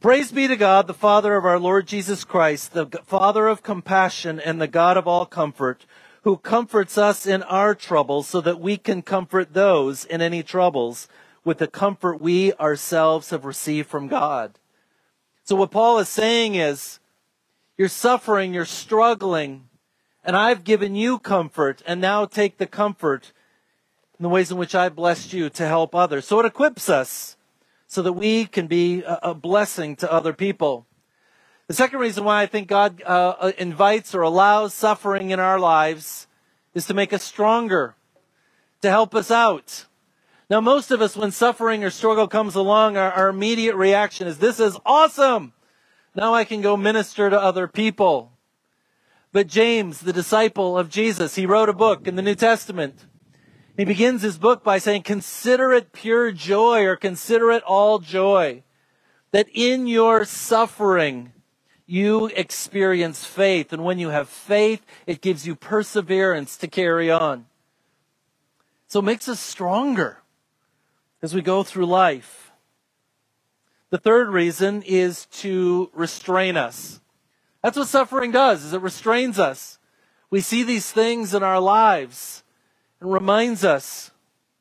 Praise 0.00 0.32
be 0.32 0.46
to 0.46 0.56
God, 0.56 0.86
the 0.86 0.94
Father 0.94 1.36
of 1.36 1.44
our 1.44 1.58
Lord 1.58 1.86
Jesus 1.86 2.24
Christ, 2.24 2.72
the 2.72 2.86
Father 3.04 3.46
of 3.46 3.62
compassion 3.62 4.40
and 4.40 4.60
the 4.60 4.68
God 4.68 4.96
of 4.96 5.06
all 5.06 5.26
comfort, 5.26 5.86
who 6.28 6.36
comforts 6.36 6.98
us 6.98 7.26
in 7.26 7.42
our 7.44 7.74
troubles 7.74 8.28
so 8.28 8.38
that 8.38 8.60
we 8.60 8.76
can 8.76 9.00
comfort 9.00 9.54
those 9.54 10.04
in 10.04 10.20
any 10.20 10.42
troubles 10.42 11.08
with 11.42 11.56
the 11.56 11.66
comfort 11.66 12.20
we 12.20 12.52
ourselves 12.56 13.30
have 13.30 13.46
received 13.46 13.88
from 13.88 14.08
God. 14.08 14.58
So 15.44 15.56
what 15.56 15.70
Paul 15.70 15.98
is 16.00 16.10
saying 16.10 16.54
is, 16.54 17.00
you're 17.78 17.88
suffering, 17.88 18.52
you're 18.52 18.66
struggling, 18.66 19.70
and 20.22 20.36
I've 20.36 20.64
given 20.64 20.94
you 20.94 21.18
comfort, 21.18 21.82
and 21.86 21.98
now 21.98 22.26
take 22.26 22.58
the 22.58 22.66
comfort 22.66 23.32
in 24.18 24.22
the 24.22 24.28
ways 24.28 24.50
in 24.50 24.58
which 24.58 24.74
I 24.74 24.90
blessed 24.90 25.32
you 25.32 25.48
to 25.48 25.66
help 25.66 25.94
others. 25.94 26.26
So 26.26 26.40
it 26.40 26.44
equips 26.44 26.90
us 26.90 27.38
so 27.86 28.02
that 28.02 28.12
we 28.12 28.44
can 28.44 28.66
be 28.66 29.02
a, 29.06 29.32
blessing 29.32 29.96
to 29.96 30.12
other 30.12 30.34
people. 30.34 30.84
The 31.68 31.74
second 31.74 31.98
reason 31.98 32.24
why 32.24 32.42
I 32.42 32.46
think 32.46 32.66
God 32.66 33.02
uh, 33.04 33.34
uh, 33.38 33.52
invites 33.58 34.14
or 34.14 34.22
allows 34.22 34.72
suffering 34.72 35.30
in 35.30 35.38
our 35.38 35.60
lives 35.60 36.26
is 36.72 36.86
to 36.86 36.94
make 36.94 37.12
us 37.12 37.22
stronger, 37.22 37.94
to 38.80 38.88
help 38.88 39.14
us 39.14 39.30
out. 39.30 39.84
Now, 40.48 40.62
most 40.62 40.90
of 40.90 41.02
us, 41.02 41.14
when 41.14 41.30
suffering 41.30 41.84
or 41.84 41.90
struggle 41.90 42.26
comes 42.26 42.54
along, 42.54 42.96
our, 42.96 43.12
our 43.12 43.28
immediate 43.28 43.76
reaction 43.76 44.26
is, 44.26 44.38
This 44.38 44.58
is 44.58 44.78
awesome! 44.86 45.52
Now 46.14 46.32
I 46.32 46.44
can 46.44 46.62
go 46.62 46.74
minister 46.74 47.28
to 47.28 47.38
other 47.38 47.68
people. 47.68 48.32
But 49.30 49.46
James, 49.46 50.00
the 50.00 50.12
disciple 50.14 50.78
of 50.78 50.88
Jesus, 50.88 51.34
he 51.34 51.44
wrote 51.44 51.68
a 51.68 51.74
book 51.74 52.08
in 52.08 52.16
the 52.16 52.22
New 52.22 52.34
Testament. 52.34 53.04
He 53.76 53.84
begins 53.84 54.22
his 54.22 54.38
book 54.38 54.64
by 54.64 54.78
saying, 54.78 55.02
Consider 55.02 55.72
it 55.72 55.92
pure 55.92 56.32
joy 56.32 56.86
or 56.86 56.96
consider 56.96 57.52
it 57.52 57.62
all 57.64 57.98
joy 57.98 58.62
that 59.32 59.48
in 59.52 59.86
your 59.86 60.24
suffering, 60.24 61.32
you 61.88 62.26
experience 62.26 63.24
faith. 63.24 63.72
And 63.72 63.82
when 63.82 63.98
you 63.98 64.10
have 64.10 64.28
faith, 64.28 64.84
it 65.06 65.22
gives 65.22 65.46
you 65.46 65.56
perseverance 65.56 66.56
to 66.58 66.68
carry 66.68 67.10
on. 67.10 67.46
So 68.88 69.00
it 69.00 69.06
makes 69.06 69.28
us 69.28 69.40
stronger 69.40 70.18
as 71.22 71.34
we 71.34 71.40
go 71.40 71.62
through 71.62 71.86
life. 71.86 72.52
The 73.90 73.98
third 73.98 74.28
reason 74.28 74.82
is 74.82 75.24
to 75.40 75.90
restrain 75.94 76.58
us. 76.58 77.00
That's 77.62 77.78
what 77.78 77.88
suffering 77.88 78.32
does, 78.32 78.64
is 78.64 78.74
it 78.74 78.82
restrains 78.82 79.38
us. 79.38 79.78
We 80.30 80.42
see 80.42 80.62
these 80.62 80.92
things 80.92 81.32
in 81.32 81.42
our 81.42 81.58
lives 81.58 82.44
and 83.00 83.10
reminds 83.10 83.64
us 83.64 84.10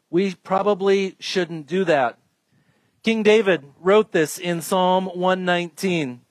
we 0.10 0.34
probably 0.34 1.18
shouldn't 1.20 1.68
do 1.68 1.84
that. 1.84 2.18
King 3.04 3.22
David 3.22 3.66
wrote 3.82 4.14
this 4.14 4.38
in 4.38 4.62
Psalm 4.62 5.08
119. 5.08 6.22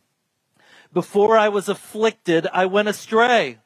Before 0.97 1.37
I 1.37 1.51
was 1.51 1.69
afflicted, 1.69 2.47
I 2.55 2.65
went 2.65 2.89
astray. 2.89 3.59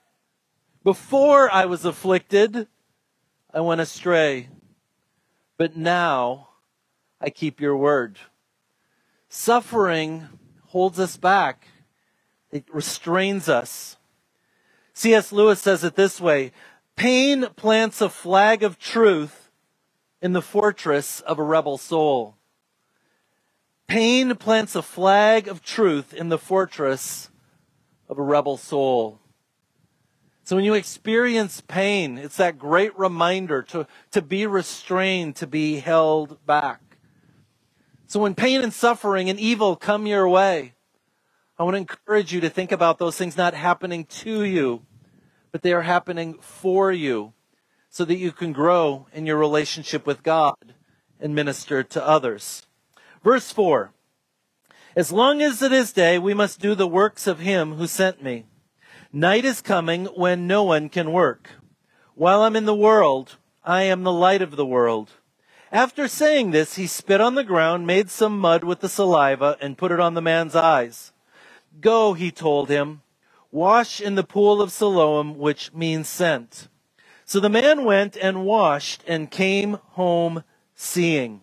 Before 0.83 1.49
I 1.49 1.65
was 1.67 1.85
afflicted, 1.85 2.67
I 3.55 3.61
went 3.61 3.81
astray. 3.81 4.49
But 5.57 5.77
now 5.77 6.49
I 7.21 7.31
keep 7.31 7.61
your 7.61 7.77
word. 7.77 8.19
Suffering 9.29 10.27
holds 10.71 10.99
us 10.99 11.17
back. 11.17 11.69
It 12.51 12.65
restrains 12.75 13.49
us. 13.49 13.97
C.S. 14.93 15.31
Lewis 15.31 15.61
says 15.61 15.85
it 15.85 15.95
this 15.95 16.21
way 16.21 16.51
Pain 16.97 17.47
plants 17.55 18.01
a 18.01 18.09
flag 18.09 18.65
of 18.65 18.77
truth 18.77 19.53
in 20.21 20.33
the 20.33 20.43
fortress 20.43 21.21
of 21.21 21.39
a 21.39 21.45
rebel 21.45 21.79
soul. 21.79 22.40
Pain 23.91 24.37
plants 24.37 24.77
a 24.77 24.83
flag 24.83 25.49
of 25.49 25.65
truth 25.65 26.15
in 26.15 26.29
the 26.29 26.39
fortress 26.39 27.29
of 28.09 28.21
a 28.21 28.23
rebel 28.23 28.57
soul. 28.57 29.19
So 30.45 30.55
when 30.55 30.65
you 30.65 30.75
experience 30.75 31.61
pain, 31.61 32.17
it's 32.17 32.37
that 32.37 32.57
great 32.57 32.97
reminder 32.97 33.63
to, 33.63 33.89
to 34.13 34.23
be 34.23 34.47
restrained, 34.47 35.35
to 35.37 35.49
be 35.49 35.81
held 35.81 36.47
back. 36.47 36.99
So 38.07 38.21
when 38.21 38.37
pain 38.37 38.63
and 38.63 38.73
suffering 38.73 39.29
and 39.29 39.41
evil 39.41 39.75
come 39.75 40.07
your 40.07 40.29
way, 40.29 40.75
I 41.59 41.65
want 41.65 41.75
to 41.75 41.79
encourage 41.79 42.33
you 42.33 42.41
to 42.43 42.49
think 42.49 42.71
about 42.71 42.99
those 42.99 43.17
things 43.17 43.37
not 43.37 43.55
happening 43.55 44.05
to 44.05 44.45
you, 44.45 44.83
but 45.51 45.63
they 45.63 45.73
are 45.73 45.83
happening 45.83 46.35
for 46.35 46.93
you 46.93 47.33
so 47.89 48.05
that 48.05 48.19
you 48.19 48.31
can 48.31 48.53
grow 48.53 49.09
in 49.13 49.27
your 49.27 49.37
relationship 49.37 50.07
with 50.07 50.23
God 50.23 50.75
and 51.19 51.35
minister 51.35 51.83
to 51.83 52.07
others. 52.07 52.69
Verse 53.23 53.53
4 53.53 53.93
As 54.97 55.13
long 55.13 55.43
as 55.43 55.63
it 55.63 55.73
is 55.73 55.93
day, 55.93 56.19
we 56.19 56.35
must 56.35 56.61
do 56.61 56.75
the 56.75 56.87
works 56.87 57.27
of 57.27 57.41
him 57.41 57.75
who 57.75 57.87
sent 57.87 58.23
me. 58.23 58.47
Night 59.13 59.45
is 59.45 59.61
coming 59.61 60.07
when 60.07 60.47
no 60.47 60.63
one 60.63 60.89
can 60.89 61.13
work. 61.13 61.51
While 62.15 62.43
I'm 62.43 62.57
in 62.57 62.65
the 62.65 62.75
world, 62.75 63.37
I 63.65 63.83
am 63.83 64.03
the 64.03 64.13
light 64.13 64.43
of 64.43 64.57
the 64.57 64.67
world. 64.67 65.11
After 65.73 66.09
saying 66.09 66.51
this, 66.51 66.77
he 66.77 66.87
spit 66.87 67.21
on 67.21 67.35
the 67.35 67.45
ground, 67.45 67.87
made 67.87 68.11
some 68.11 68.39
mud 68.39 68.65
with 68.65 68.81
the 68.81 68.89
saliva, 68.89 69.57
and 69.61 69.79
put 69.79 69.93
it 69.93 70.01
on 70.01 70.15
the 70.15 70.23
man's 70.23 70.57
eyes. 70.57 71.13
Go, 71.81 72.15
he 72.15 72.31
told 72.31 72.69
him, 72.69 73.03
wash 73.53 74.01
in 74.01 74.15
the 74.15 74.25
pool 74.25 74.61
of 74.61 74.73
Siloam, 74.73 75.39
which 75.39 75.73
means 75.73 76.09
sent. 76.09 76.69
So 77.25 77.39
the 77.39 77.49
man 77.49 77.85
went 77.85 78.17
and 78.17 78.45
washed 78.45 79.05
and 79.07 79.31
came 79.31 79.79
home 79.91 80.43
seeing. 80.75 81.43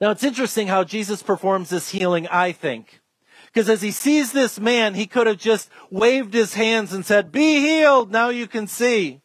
Now 0.00 0.10
it's 0.10 0.24
interesting 0.24 0.68
how 0.68 0.84
Jesus 0.84 1.22
performs 1.22 1.70
this 1.70 1.90
healing, 1.90 2.28
I 2.28 2.52
think. 2.52 3.00
Because 3.46 3.68
as 3.68 3.82
he 3.82 3.90
sees 3.90 4.32
this 4.32 4.60
man, 4.60 4.94
he 4.94 5.06
could 5.06 5.26
have 5.26 5.38
just 5.38 5.70
waved 5.90 6.34
his 6.34 6.54
hands 6.54 6.92
and 6.92 7.04
said, 7.04 7.32
Be 7.32 7.60
healed, 7.60 8.10
now 8.10 8.28
you 8.28 8.46
can 8.46 8.66
see. 8.66 9.20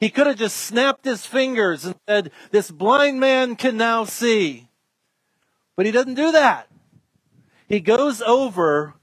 He 0.00 0.10
could 0.10 0.26
have 0.26 0.36
just 0.36 0.56
snapped 0.56 1.04
his 1.04 1.24
fingers 1.24 1.84
and 1.84 1.94
said, 2.06 2.30
This 2.50 2.70
blind 2.70 3.20
man 3.20 3.56
can 3.56 3.76
now 3.76 4.04
see. 4.04 4.68
But 5.76 5.86
he 5.86 5.92
doesn't 5.92 6.14
do 6.14 6.32
that. 6.32 6.68
He 7.68 7.80
goes 7.80 8.20
over 8.20 8.94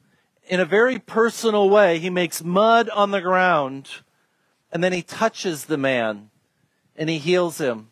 in 0.47 0.59
a 0.59 0.65
very 0.65 0.99
personal 0.99 1.69
way. 1.69 1.99
He 1.99 2.09
makes 2.09 2.43
mud 2.43 2.89
on 2.89 3.11
the 3.11 3.21
ground 3.21 3.89
and 4.71 4.83
then 4.83 4.91
he 4.91 5.03
touches 5.03 5.65
the 5.65 5.77
man 5.77 6.29
and 6.95 7.09
he 7.09 7.17
heals 7.19 7.59
him. 7.59 7.89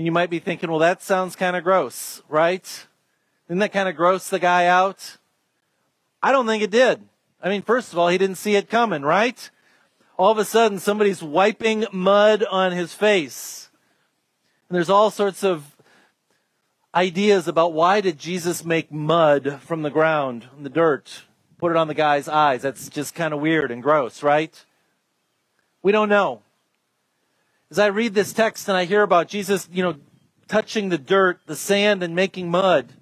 And 0.00 0.06
you 0.06 0.12
might 0.12 0.30
be 0.30 0.38
thinking, 0.38 0.70
well, 0.70 0.78
that 0.78 1.02
sounds 1.02 1.36
kind 1.36 1.54
of 1.54 1.62
gross, 1.62 2.22
right? 2.26 2.86
Didn't 3.46 3.60
that 3.60 3.70
kind 3.74 3.86
of 3.86 3.96
gross 3.96 4.30
the 4.30 4.38
guy 4.38 4.64
out? 4.64 5.18
I 6.22 6.32
don't 6.32 6.46
think 6.46 6.62
it 6.62 6.70
did. 6.70 7.02
I 7.42 7.50
mean, 7.50 7.60
first 7.60 7.92
of 7.92 7.98
all, 7.98 8.08
he 8.08 8.16
didn't 8.16 8.38
see 8.38 8.56
it 8.56 8.70
coming, 8.70 9.02
right? 9.02 9.50
all 10.16 10.32
of 10.32 10.38
a 10.38 10.44
sudden 10.46 10.78
somebody's 10.78 11.22
wiping 11.22 11.86
mud 11.92 12.44
on 12.50 12.72
his 12.72 12.94
face. 12.94 13.70
And 14.68 14.76
there's 14.76 14.88
all 14.88 15.10
sorts 15.10 15.44
of 15.44 15.76
ideas 16.94 17.46
about 17.46 17.74
why 17.74 18.00
did 18.00 18.18
Jesus 18.18 18.64
make 18.64 18.90
mud 18.90 19.60
from 19.62 19.82
the 19.82 19.90
ground, 19.90 20.46
the 20.58 20.70
dirt, 20.70 21.24
put 21.58 21.70
it 21.70 21.76
on 21.76 21.88
the 21.88 21.94
guy's 21.94 22.26
eyes. 22.26 22.62
That's 22.62 22.88
just 22.88 23.14
kind 23.14 23.34
of 23.34 23.40
weird 23.40 23.70
and 23.70 23.82
gross, 23.82 24.22
right? 24.22 24.64
We 25.82 25.92
don't 25.92 26.08
know. 26.08 26.42
As 27.70 27.78
I 27.78 27.86
read 27.86 28.14
this 28.14 28.32
text 28.32 28.68
and 28.68 28.76
I 28.76 28.84
hear 28.84 29.02
about 29.02 29.28
Jesus, 29.28 29.68
you 29.70 29.84
know, 29.84 29.94
touching 30.48 30.88
the 30.88 30.98
dirt, 30.98 31.38
the 31.46 31.54
sand, 31.54 32.02
and 32.02 32.16
making 32.16 32.50
mud, 32.50 32.94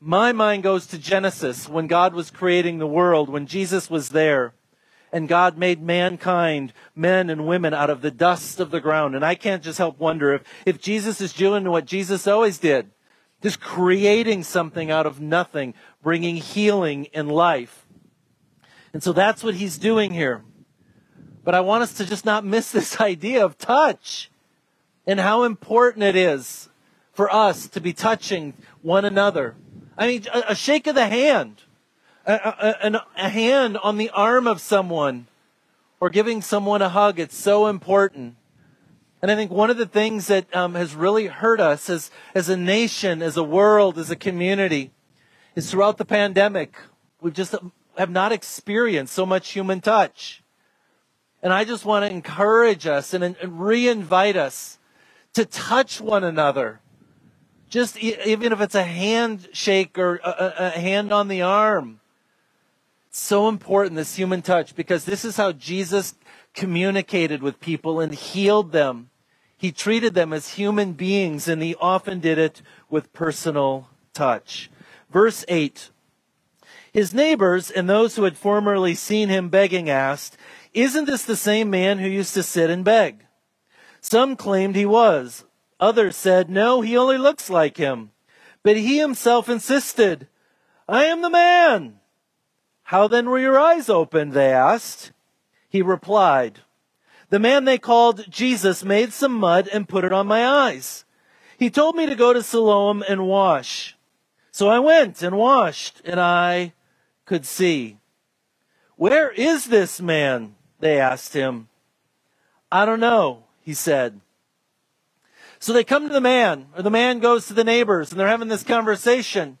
my 0.00 0.32
mind 0.32 0.64
goes 0.64 0.88
to 0.88 0.98
Genesis 0.98 1.68
when 1.68 1.86
God 1.86 2.14
was 2.14 2.32
creating 2.32 2.78
the 2.78 2.86
world, 2.86 3.28
when 3.28 3.46
Jesus 3.46 3.88
was 3.88 4.08
there 4.08 4.54
and 5.12 5.28
God 5.28 5.56
made 5.56 5.80
mankind, 5.80 6.72
men 6.96 7.30
and 7.30 7.46
women, 7.46 7.72
out 7.72 7.90
of 7.90 8.02
the 8.02 8.10
dust 8.10 8.58
of 8.58 8.72
the 8.72 8.80
ground. 8.80 9.14
And 9.14 9.24
I 9.24 9.36
can't 9.36 9.62
just 9.62 9.78
help 9.78 10.00
wonder 10.00 10.34
if, 10.34 10.42
if 10.66 10.80
Jesus 10.80 11.20
is 11.20 11.32
doing 11.32 11.70
what 11.70 11.84
Jesus 11.84 12.26
always 12.26 12.58
did, 12.58 12.90
just 13.40 13.60
creating 13.60 14.42
something 14.42 14.90
out 14.90 15.06
of 15.06 15.20
nothing, 15.20 15.74
bringing 16.02 16.36
healing 16.36 17.06
and 17.14 17.30
life. 17.30 17.86
And 18.92 19.00
so 19.00 19.12
that's 19.12 19.44
what 19.44 19.54
he's 19.54 19.78
doing 19.78 20.12
here. 20.12 20.42
But 21.48 21.54
I 21.54 21.62
want 21.62 21.82
us 21.82 21.94
to 21.94 22.04
just 22.04 22.26
not 22.26 22.44
miss 22.44 22.70
this 22.72 23.00
idea 23.00 23.42
of 23.42 23.56
touch 23.56 24.30
and 25.06 25.18
how 25.18 25.44
important 25.44 26.02
it 26.02 26.14
is 26.14 26.68
for 27.14 27.32
us 27.32 27.66
to 27.68 27.80
be 27.80 27.94
touching 27.94 28.52
one 28.82 29.06
another. 29.06 29.54
I 29.96 30.08
mean, 30.08 30.26
a, 30.30 30.42
a 30.48 30.54
shake 30.54 30.86
of 30.86 30.94
the 30.94 31.06
hand 31.06 31.62
a, 32.26 32.34
a, 32.34 33.06
a 33.16 33.28
hand 33.30 33.78
on 33.78 33.96
the 33.96 34.10
arm 34.10 34.46
of 34.46 34.60
someone 34.60 35.26
or 36.00 36.10
giving 36.10 36.42
someone 36.42 36.82
a 36.82 36.90
hug. 36.90 37.18
It's 37.18 37.38
so 37.38 37.68
important. 37.68 38.36
And 39.22 39.30
I 39.30 39.34
think 39.34 39.50
one 39.50 39.70
of 39.70 39.78
the 39.78 39.86
things 39.86 40.26
that 40.26 40.54
um, 40.54 40.74
has 40.74 40.94
really 40.94 41.28
hurt 41.28 41.60
us 41.60 41.88
as, 41.88 42.10
as 42.34 42.50
a 42.50 42.58
nation, 42.58 43.22
as 43.22 43.38
a 43.38 43.42
world, 43.42 43.96
as 43.96 44.10
a 44.10 44.16
community, 44.16 44.90
is 45.56 45.70
throughout 45.70 45.96
the 45.96 46.04
pandemic, 46.04 46.76
we 47.22 47.30
just 47.30 47.54
have 47.96 48.10
not 48.10 48.32
experienced 48.32 49.14
so 49.14 49.24
much 49.24 49.52
human 49.52 49.80
touch. 49.80 50.42
And 51.42 51.52
I 51.52 51.64
just 51.64 51.84
want 51.84 52.04
to 52.04 52.10
encourage 52.10 52.86
us 52.86 53.14
and, 53.14 53.36
re-invite 53.42 54.36
us 54.36 54.78
to 55.34 55.44
touch 55.44 56.00
one 56.00 56.24
another. 56.24 56.80
Just 57.68 57.96
even 57.98 58.52
if 58.52 58.60
it's 58.60 58.74
a 58.74 58.82
handshake 58.82 59.98
or 59.98 60.16
a, 60.24 60.54
a 60.58 60.70
hand 60.70 61.12
on 61.12 61.28
the 61.28 61.42
arm. 61.42 62.00
It's 63.08 63.20
so 63.20 63.48
important, 63.48 63.96
this 63.96 64.16
human 64.16 64.42
touch, 64.42 64.74
because 64.74 65.04
this 65.04 65.24
is 65.24 65.36
how 65.36 65.52
Jesus 65.52 66.14
communicated 66.54 67.42
with 67.42 67.60
people 67.60 68.00
and 68.00 68.14
healed 68.14 68.72
them. 68.72 69.10
He 69.56 69.72
treated 69.72 70.14
them 70.14 70.32
as 70.32 70.54
human 70.54 70.92
beings, 70.92 71.48
and 71.48 71.62
he 71.62 71.74
often 71.80 72.20
did 72.20 72.38
it 72.38 72.62
with 72.88 73.12
personal 73.12 73.88
touch. 74.12 74.70
Verse 75.10 75.44
8 75.48 75.90
His 76.98 77.14
neighbors 77.14 77.70
and 77.70 77.88
those 77.88 78.16
who 78.16 78.24
had 78.24 78.36
formerly 78.36 78.92
seen 78.96 79.28
him 79.28 79.50
begging 79.50 79.88
asked, 79.88 80.36
Isn't 80.74 81.04
this 81.04 81.22
the 81.22 81.36
same 81.36 81.70
man 81.70 82.00
who 82.00 82.08
used 82.08 82.34
to 82.34 82.42
sit 82.42 82.70
and 82.70 82.84
beg? 82.84 83.24
Some 84.00 84.34
claimed 84.34 84.74
he 84.74 84.84
was. 84.84 85.44
Others 85.78 86.16
said, 86.16 86.50
No, 86.50 86.80
he 86.80 86.96
only 86.96 87.16
looks 87.16 87.48
like 87.48 87.76
him. 87.76 88.10
But 88.64 88.76
he 88.76 88.98
himself 88.98 89.48
insisted, 89.48 90.26
I 90.88 91.04
am 91.04 91.22
the 91.22 91.30
man. 91.30 92.00
How 92.82 93.06
then 93.06 93.30
were 93.30 93.38
your 93.38 93.60
eyes 93.60 93.88
opened? 93.88 94.32
They 94.32 94.52
asked. 94.52 95.12
He 95.68 95.82
replied, 95.82 96.62
The 97.30 97.38
man 97.38 97.64
they 97.64 97.78
called 97.78 98.28
Jesus 98.28 98.82
made 98.82 99.12
some 99.12 99.34
mud 99.34 99.68
and 99.68 99.88
put 99.88 100.02
it 100.02 100.12
on 100.12 100.26
my 100.26 100.44
eyes. 100.44 101.04
He 101.56 101.70
told 101.70 101.94
me 101.94 102.06
to 102.06 102.16
go 102.16 102.32
to 102.32 102.42
Siloam 102.42 103.04
and 103.08 103.28
wash. 103.28 103.96
So 104.50 104.68
I 104.68 104.80
went 104.80 105.22
and 105.22 105.36
washed, 105.36 106.02
and 106.04 106.18
I 106.18 106.72
could 107.28 107.44
see. 107.44 107.98
Where 108.96 109.30
is 109.30 109.66
this 109.66 110.00
man? 110.00 110.56
They 110.80 110.98
asked 110.98 111.34
him. 111.34 111.68
I 112.72 112.86
don't 112.86 113.00
know, 113.00 113.44
he 113.62 113.74
said. 113.74 114.20
So 115.58 115.72
they 115.72 115.84
come 115.84 116.08
to 116.08 116.12
the 116.12 116.20
man, 116.20 116.68
or 116.74 116.82
the 116.82 116.90
man 116.90 117.18
goes 117.18 117.46
to 117.46 117.54
the 117.54 117.64
neighbors, 117.64 118.10
and 118.10 118.18
they're 118.18 118.28
having 118.28 118.48
this 118.48 118.62
conversation. 118.62 119.58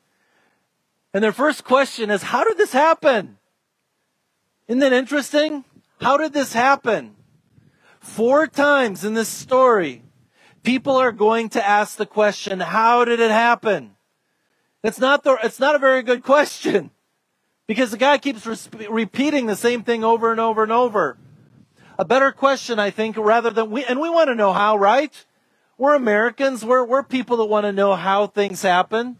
And 1.12 1.22
their 1.22 1.32
first 1.32 1.64
question 1.64 2.10
is, 2.10 2.22
How 2.22 2.42
did 2.42 2.56
this 2.56 2.72
happen? 2.72 3.36
Isn't 4.66 4.80
that 4.80 4.92
interesting? 4.92 5.64
How 6.00 6.16
did 6.16 6.32
this 6.32 6.52
happen? 6.52 7.16
Four 8.00 8.46
times 8.46 9.04
in 9.04 9.14
this 9.14 9.28
story, 9.28 10.02
people 10.62 10.96
are 10.96 11.12
going 11.12 11.50
to 11.50 11.66
ask 11.66 11.96
the 11.96 12.06
question, 12.06 12.60
How 12.60 13.04
did 13.04 13.20
it 13.20 13.30
happen? 13.30 13.96
It's 14.82 15.00
not, 15.00 15.24
the, 15.24 15.36
it's 15.42 15.60
not 15.60 15.74
a 15.74 15.78
very 15.78 16.02
good 16.02 16.22
question 16.22 16.92
because 17.68 17.92
the 17.92 17.98
guy 17.98 18.18
keeps 18.18 18.44
re- 18.44 18.88
repeating 18.88 19.46
the 19.46 19.54
same 19.54 19.84
thing 19.84 20.02
over 20.02 20.32
and 20.32 20.40
over 20.40 20.64
and 20.64 20.72
over. 20.72 21.16
A 21.98 22.04
better 22.04 22.32
question, 22.32 22.80
I 22.80 22.90
think, 22.90 23.16
rather 23.16 23.50
than 23.50 23.70
we, 23.70 23.84
and 23.84 24.00
we 24.00 24.10
want 24.10 24.28
to 24.28 24.34
know 24.34 24.52
how, 24.52 24.76
right? 24.76 25.12
We're 25.76 25.94
Americans. 25.94 26.64
We're, 26.64 26.84
we're 26.84 27.04
people 27.04 27.36
that 27.36 27.44
want 27.44 27.64
to 27.64 27.72
know 27.72 27.94
how 27.94 28.26
things 28.26 28.62
happen. 28.62 29.16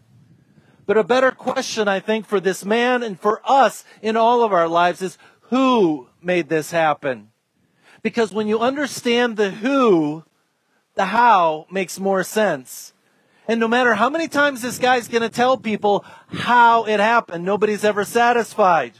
But 0.85 0.97
a 0.97 1.03
better 1.03 1.31
question, 1.31 1.87
I 1.87 1.99
think, 1.99 2.25
for 2.25 2.39
this 2.39 2.65
man 2.65 3.03
and 3.03 3.19
for 3.19 3.41
us 3.45 3.85
in 4.01 4.17
all 4.17 4.43
of 4.43 4.51
our 4.51 4.67
lives 4.67 5.01
is 5.01 5.19
who 5.41 6.07
made 6.21 6.49
this 6.49 6.71
happen? 6.71 7.29
Because 8.01 8.33
when 8.33 8.47
you 8.47 8.59
understand 8.59 9.37
the 9.37 9.51
who, 9.51 10.23
the 10.95 11.05
how 11.05 11.67
makes 11.69 11.99
more 11.99 12.23
sense. 12.23 12.93
And 13.49 13.59
no 13.59 13.67
matter 13.67 13.95
how 13.95 14.11
many 14.11 14.27
times 14.27 14.61
this 14.61 14.77
guy's 14.77 15.07
going 15.07 15.23
to 15.23 15.27
tell 15.27 15.57
people 15.57 16.05
how 16.27 16.83
it 16.85 16.99
happened, 16.99 17.43
nobody's 17.43 17.83
ever 17.83 18.05
satisfied. 18.05 18.93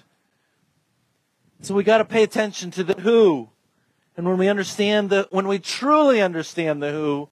So 1.62 1.76
we 1.76 1.84
got 1.84 2.00
to 2.00 2.06
pay 2.06 2.24
attention 2.24 2.72
to 2.72 2.84
the 2.84 3.00
who. 3.00 3.52
And 4.18 4.28
when 4.28 4.40
we 4.40 4.48
understand 4.48 5.12
the, 5.12 5.28
when 5.30 5.48
we 5.48 5.60
truly 5.60 6.20
understand 6.20 6.82
the 6.82 6.92
who, 6.92 7.30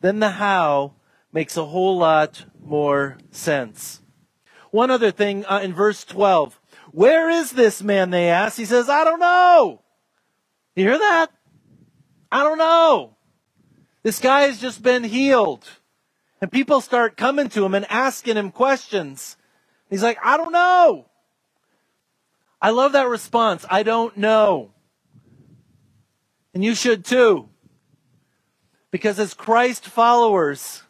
then 0.00 0.20
the 0.20 0.30
how 0.30 0.94
makes 1.34 1.58
a 1.58 1.66
whole 1.66 1.98
lot 1.98 2.46
more 2.64 3.18
sense. 3.30 4.00
One 4.70 4.90
other 4.90 5.10
thing 5.10 5.44
uh, 5.44 5.60
in 5.62 5.74
verse 5.74 6.02
12. 6.02 6.58
Where 6.92 7.28
is 7.28 7.52
this 7.52 7.82
man? 7.82 8.08
They 8.08 8.30
ask. 8.30 8.56
He 8.56 8.64
says, 8.64 8.88
I 8.88 9.04
don't 9.04 9.20
know. 9.20 9.82
You 10.76 10.88
hear 10.88 10.98
that? 10.98 11.26
I 12.32 12.42
don't 12.42 12.56
know. 12.56 13.18
This 14.02 14.18
guy 14.18 14.44
has 14.44 14.58
just 14.58 14.82
been 14.82 15.04
healed. 15.04 15.68
And 16.44 16.52
people 16.52 16.82
start 16.82 17.16
coming 17.16 17.48
to 17.48 17.64
him 17.64 17.74
and 17.74 17.90
asking 17.90 18.36
him 18.36 18.50
questions. 18.50 19.38
He's 19.88 20.02
like, 20.02 20.18
I 20.22 20.36
don't 20.36 20.52
know. 20.52 21.06
I 22.60 22.68
love 22.68 22.92
that 22.92 23.08
response. 23.08 23.64
I 23.70 23.82
don't 23.82 24.14
know. 24.18 24.70
And 26.52 26.62
you 26.62 26.74
should 26.74 27.06
too. 27.06 27.48
Because 28.90 29.18
as 29.18 29.32
Christ 29.32 29.86
followers, 29.86 30.82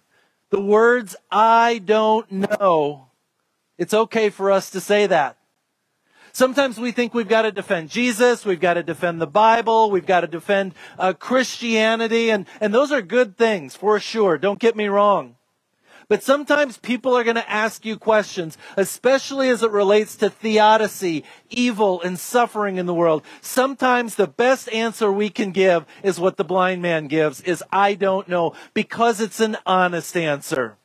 the 0.50 0.60
words, 0.60 1.14
I 1.30 1.78
don't 1.78 2.28
know, 2.32 3.10
it's 3.78 3.94
okay 3.94 4.30
for 4.30 4.50
us 4.50 4.70
to 4.70 4.80
say 4.80 5.06
that. 5.06 5.38
Sometimes 6.32 6.80
we 6.80 6.90
think 6.90 7.14
we've 7.14 7.28
got 7.28 7.42
to 7.42 7.52
defend 7.52 7.90
Jesus, 7.90 8.44
we've 8.44 8.58
got 8.58 8.74
to 8.74 8.82
defend 8.82 9.20
the 9.20 9.28
Bible, 9.28 9.92
we've 9.92 10.04
got 10.04 10.22
to 10.22 10.26
defend 10.26 10.74
uh, 10.98 11.12
Christianity, 11.12 12.32
and, 12.32 12.46
and 12.60 12.74
those 12.74 12.90
are 12.90 13.02
good 13.02 13.38
things 13.38 13.76
for 13.76 14.00
sure. 14.00 14.36
Don't 14.36 14.58
get 14.58 14.74
me 14.74 14.88
wrong. 14.88 15.36
But 16.14 16.22
sometimes 16.22 16.78
people 16.78 17.16
are 17.16 17.24
going 17.24 17.34
to 17.34 17.50
ask 17.50 17.84
you 17.84 17.96
questions, 17.96 18.56
especially 18.76 19.48
as 19.48 19.64
it 19.64 19.72
relates 19.72 20.14
to 20.18 20.30
theodicy, 20.30 21.24
evil, 21.50 22.00
and 22.02 22.16
suffering 22.16 22.76
in 22.76 22.86
the 22.86 22.94
world. 22.94 23.24
Sometimes 23.40 24.14
the 24.14 24.28
best 24.28 24.68
answer 24.72 25.10
we 25.10 25.28
can 25.28 25.50
give 25.50 25.84
is 26.04 26.20
what 26.20 26.36
the 26.36 26.44
blind 26.44 26.82
man 26.82 27.08
gives, 27.08 27.40
is 27.40 27.64
I 27.72 27.94
don't 27.94 28.28
know, 28.28 28.54
because 28.74 29.20
it's 29.20 29.40
an 29.40 29.56
honest 29.66 30.16
answer. 30.16 30.76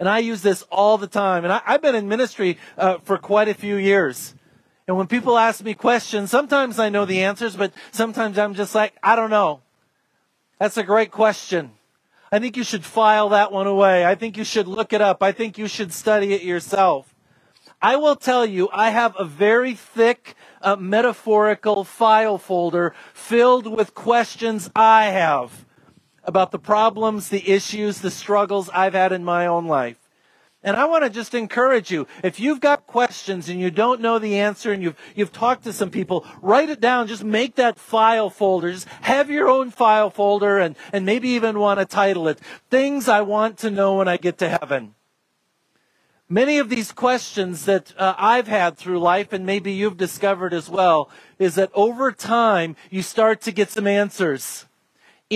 And 0.00 0.08
I 0.08 0.18
use 0.18 0.42
this 0.42 0.62
all 0.62 0.98
the 0.98 1.06
time. 1.06 1.44
And 1.44 1.52
I, 1.52 1.62
have 1.66 1.82
been 1.82 1.94
in 1.94 2.08
ministry 2.08 2.58
uh, 2.76 2.98
for 3.04 3.18
quite 3.18 3.46
a 3.46 3.54
few 3.54 3.76
years. 3.76 4.34
And 4.88 4.96
when 4.96 5.06
people 5.06 5.38
ask 5.38 5.62
me 5.62 5.74
questions, 5.74 6.32
sometimes 6.32 6.80
I 6.80 6.88
know 6.88 7.04
the 7.04 7.22
answers, 7.22 7.54
but 7.54 7.72
sometimes 7.92 8.36
I'm 8.36 8.54
just 8.54 8.74
like, 8.74 8.94
I 9.00 9.14
don't 9.14 9.30
know. 9.30 9.60
That's 10.58 10.76
a 10.76 10.82
great 10.82 11.12
question. 11.12 11.70
I 12.34 12.40
think 12.40 12.56
you 12.56 12.64
should 12.64 12.84
file 12.84 13.28
that 13.28 13.52
one 13.52 13.68
away. 13.68 14.04
I 14.04 14.16
think 14.16 14.36
you 14.36 14.42
should 14.42 14.66
look 14.66 14.92
it 14.92 15.00
up. 15.00 15.22
I 15.22 15.30
think 15.30 15.56
you 15.56 15.68
should 15.68 15.92
study 15.92 16.32
it 16.32 16.42
yourself. 16.42 17.14
I 17.80 17.94
will 17.94 18.16
tell 18.16 18.44
you, 18.44 18.68
I 18.72 18.90
have 18.90 19.14
a 19.16 19.24
very 19.24 19.72
thick 19.74 20.34
uh, 20.60 20.74
metaphorical 20.74 21.84
file 21.84 22.36
folder 22.38 22.92
filled 23.12 23.68
with 23.68 23.94
questions 23.94 24.68
I 24.74 25.10
have 25.10 25.64
about 26.24 26.50
the 26.50 26.58
problems, 26.58 27.28
the 27.28 27.48
issues, 27.48 28.00
the 28.00 28.10
struggles 28.10 28.68
I've 28.70 28.94
had 28.94 29.12
in 29.12 29.22
my 29.22 29.46
own 29.46 29.68
life. 29.68 30.03
And 30.64 30.78
I 30.78 30.86
want 30.86 31.04
to 31.04 31.10
just 31.10 31.34
encourage 31.34 31.90
you. 31.90 32.06
If 32.22 32.40
you've 32.40 32.58
got 32.58 32.86
questions 32.86 33.50
and 33.50 33.60
you 33.60 33.70
don't 33.70 34.00
know 34.00 34.18
the 34.18 34.38
answer 34.38 34.72
and 34.72 34.82
you've, 34.82 34.96
you've 35.14 35.32
talked 35.32 35.64
to 35.64 35.74
some 35.74 35.90
people, 35.90 36.26
write 36.40 36.70
it 36.70 36.80
down. 36.80 37.06
Just 37.06 37.22
make 37.22 37.56
that 37.56 37.78
file 37.78 38.30
folder. 38.30 38.72
Just 38.72 38.88
have 39.02 39.30
your 39.30 39.46
own 39.46 39.70
file 39.70 40.08
folder 40.08 40.58
and, 40.58 40.74
and 40.90 41.04
maybe 41.04 41.28
even 41.28 41.58
want 41.58 41.80
to 41.80 41.84
title 41.84 42.28
it 42.28 42.40
Things 42.70 43.08
I 43.08 43.20
Want 43.20 43.58
to 43.58 43.70
Know 43.70 43.96
When 43.98 44.08
I 44.08 44.16
Get 44.16 44.38
to 44.38 44.48
Heaven. 44.48 44.94
Many 46.30 46.56
of 46.56 46.70
these 46.70 46.92
questions 46.92 47.66
that 47.66 47.92
uh, 47.98 48.14
I've 48.16 48.48
had 48.48 48.78
through 48.78 48.98
life, 48.98 49.34
and 49.34 49.44
maybe 49.44 49.72
you've 49.72 49.98
discovered 49.98 50.54
as 50.54 50.70
well, 50.70 51.10
is 51.38 51.56
that 51.56 51.70
over 51.74 52.10
time 52.10 52.74
you 52.90 53.02
start 53.02 53.42
to 53.42 53.52
get 53.52 53.70
some 53.70 53.86
answers 53.86 54.64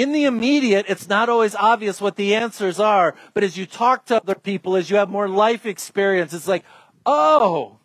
in 0.00 0.12
the 0.12 0.24
immediate, 0.24 0.86
it's 0.88 1.08
not 1.08 1.28
always 1.28 1.54
obvious 1.54 2.00
what 2.00 2.16
the 2.16 2.34
answers 2.34 2.78
are, 2.78 3.14
but 3.34 3.42
as 3.42 3.56
you 3.56 3.66
talk 3.66 4.04
to 4.06 4.16
other 4.16 4.34
people, 4.34 4.76
as 4.76 4.90
you 4.90 4.96
have 4.96 5.08
more 5.08 5.28
life 5.28 5.66
experience, 5.66 6.32
it's 6.32 6.48
like, 6.48 6.64
oh, 7.06 7.78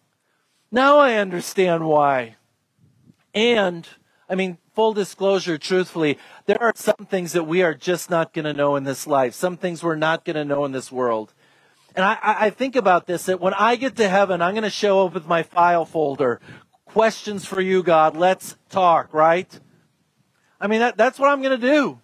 now 0.72 0.98
I 0.98 1.16
understand 1.16 1.86
why. 1.86 2.36
And, 3.34 3.88
I 4.30 4.36
mean, 4.36 4.58
full 4.74 4.94
disclosure, 4.94 5.58
truthfully, 5.58 6.18
there 6.46 6.62
are 6.62 6.74
some 6.76 7.08
things 7.10 7.34
that 7.34 7.46
we 7.46 7.62
are 7.64 7.74
just 7.74 8.10
not 8.10 8.34
going 8.34 8.46
to 8.46 8.54
know 8.54 8.76
in 8.76 8.84
this 8.84 9.08
life, 9.08 9.34
some 9.34 9.58
things 9.58 9.84
we're 9.84 9.96
not 9.96 10.26
going 10.26 10.36
to 10.36 10.46
know 10.46 10.66
in 10.66 10.72
this 10.72 10.92
world. 10.92 11.34
And 11.96 12.04
I, 12.04 12.18
I, 12.22 12.50
think 12.50 12.76
about 12.76 13.06
this 13.06 13.26
that 13.26 13.40
when 13.40 13.54
I 13.54 13.76
get 13.76 13.96
to 13.98 14.10
heaven, 14.10 14.42
I'm 14.42 14.56
going 14.56 14.64
to 14.64 14.70
show 14.72 15.06
up 15.06 15.14
with 15.14 15.28
my 15.28 15.44
file 15.44 15.86
folder. 15.86 16.42
Questions 16.86 17.46
for 17.46 17.62
you, 17.62 17.84
God. 17.84 18.18
Let's 18.18 18.56
talk, 18.70 19.14
right? 19.14 19.60
I 20.60 20.68
mean, 20.68 20.80
that, 20.80 20.98
that's 20.98 21.20
what 21.20 21.30
I'm 21.30 21.44
going 21.44 21.60
to 21.60 21.68
do. 21.68 22.00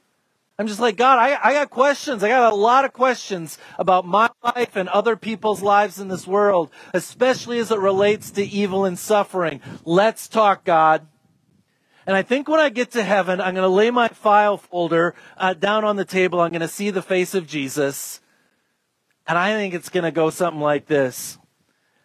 I'm 0.59 0.67
just 0.67 0.81
like, 0.81 0.97
God, 0.97 1.17
I, 1.17 1.39
I 1.41 1.53
got 1.53 1.69
questions. 1.69 2.21
I 2.21 2.27
got 2.27 2.51
a 2.51 2.55
lot 2.55 2.83
of 2.83 2.91
questions 2.91 3.57
about 3.77 4.05
my 4.05 4.29
life 4.43 4.75
and 4.75 4.89
other 4.89 5.15
people's 5.15 5.61
lives 5.61 5.99
in 5.99 6.09
this 6.09 6.27
world, 6.27 6.69
especially 6.93 7.59
as 7.59 7.71
it 7.71 7.79
relates 7.79 8.29
to 8.31 8.43
evil 8.43 8.83
and 8.83 8.99
suffering. 8.99 9.61
Let's 9.85 10.27
talk, 10.27 10.65
God. 10.65 11.07
And 12.05 12.13
I 12.13 12.23
think 12.23 12.49
when 12.49 12.59
I 12.59 12.67
get 12.67 12.91
to 12.91 13.03
heaven, 13.03 13.39
I'm 13.39 13.55
going 13.55 13.63
to 13.63 13.73
lay 13.73 13.89
my 13.89 14.09
file 14.09 14.57
folder 14.57 15.15
uh, 15.37 15.53
down 15.53 15.85
on 15.85 15.95
the 15.95 16.03
table. 16.03 16.41
I'm 16.41 16.51
going 16.51 16.59
to 16.59 16.67
see 16.67 16.89
the 16.89 17.01
face 17.01 17.33
of 17.33 17.47
Jesus. 17.47 18.19
And 19.27 19.37
I 19.37 19.53
think 19.53 19.73
it's 19.73 19.89
going 19.89 20.03
to 20.03 20.11
go 20.11 20.29
something 20.29 20.61
like 20.61 20.87
this. 20.87 21.37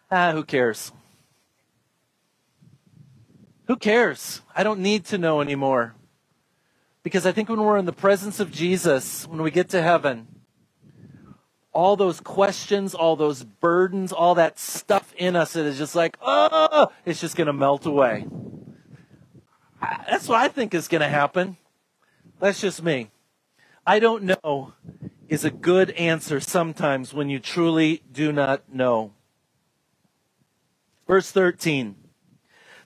Ah, 0.09 0.31
who 0.31 0.45
cares? 0.45 0.93
Who 3.67 3.75
cares? 3.75 4.43
I 4.55 4.63
don't 4.63 4.79
need 4.79 5.03
to 5.05 5.17
know 5.17 5.41
anymore. 5.41 5.95
Because 7.05 7.27
I 7.27 7.31
think 7.31 7.49
when 7.49 7.61
we're 7.61 7.77
in 7.77 7.85
the 7.85 7.93
presence 7.93 8.39
of 8.39 8.51
Jesus, 8.51 9.27
when 9.27 9.43
we 9.43 9.51
get 9.51 9.69
to 9.69 9.81
heaven, 9.83 10.25
all 11.71 11.95
those 11.95 12.19
questions, 12.19 12.95
all 12.95 13.15
those 13.15 13.43
burdens, 13.43 14.11
all 14.11 14.33
that 14.33 14.57
stuff 14.57 15.13
in 15.15 15.35
us 15.35 15.53
that 15.53 15.67
is 15.67 15.77
just 15.77 15.93
like, 15.93 16.17
oh, 16.19 16.87
it's 17.05 17.21
just 17.21 17.35
going 17.35 17.45
to 17.45 17.53
melt 17.53 17.85
away. 17.85 18.25
That's 20.09 20.27
what 20.27 20.41
I 20.41 20.47
think 20.47 20.73
is 20.73 20.87
going 20.87 21.01
to 21.01 21.07
happen. 21.07 21.57
That's 22.39 22.59
just 22.59 22.81
me. 22.81 23.11
I 23.85 23.99
don't 23.99 24.23
know 24.23 24.73
is 25.29 25.45
a 25.45 25.51
good 25.51 25.91
answer 25.91 26.39
sometimes 26.39 27.13
when 27.13 27.29
you 27.29 27.37
truly 27.37 28.01
do 28.11 28.31
not 28.31 28.73
know. 28.73 29.13
Verse 31.05 31.29
13. 31.29 31.97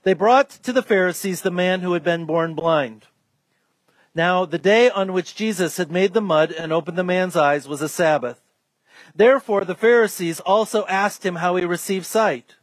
They 0.04 0.14
brought 0.14 0.50
to 0.50 0.74
the 0.74 0.84
Pharisees 0.84 1.42
the 1.42 1.52
man 1.52 1.80
who 1.80 1.94
had 1.94 2.04
been 2.04 2.26
born 2.26 2.54
blind. 2.54 3.06
Now, 4.20 4.44
the 4.44 4.60
day 4.60 4.90
on 4.90 5.14
which 5.14 5.34
Jesus 5.34 5.78
had 5.78 5.94
made 5.94 6.14
the 6.14 6.20
mud 6.20 6.52
and 6.52 6.74
opened 6.74 6.98
the 6.98 7.06
man's 7.06 7.38
eyes 7.38 7.70
was 7.70 7.82
a 7.82 7.88
Sabbath. 7.88 8.42
Therefore, 9.16 9.64
the 9.64 9.76
Pharisees 9.76 10.42
also 10.42 10.86
asked 10.88 11.26
him 11.26 11.38
how 11.38 11.56
he 11.56 11.64
received 11.64 12.06
sight. 12.06 12.58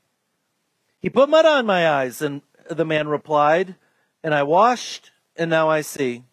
He 1.00 1.08
put 1.08 1.30
mud 1.30 1.46
on 1.46 1.64
my 1.64 1.88
eyes, 1.88 2.20
and 2.20 2.42
the 2.68 2.84
man 2.84 3.08
replied, 3.08 3.76
and 4.22 4.34
I 4.34 4.42
washed, 4.42 5.12
and 5.34 5.48
now 5.48 5.70
I 5.70 5.80
see. 5.80 6.24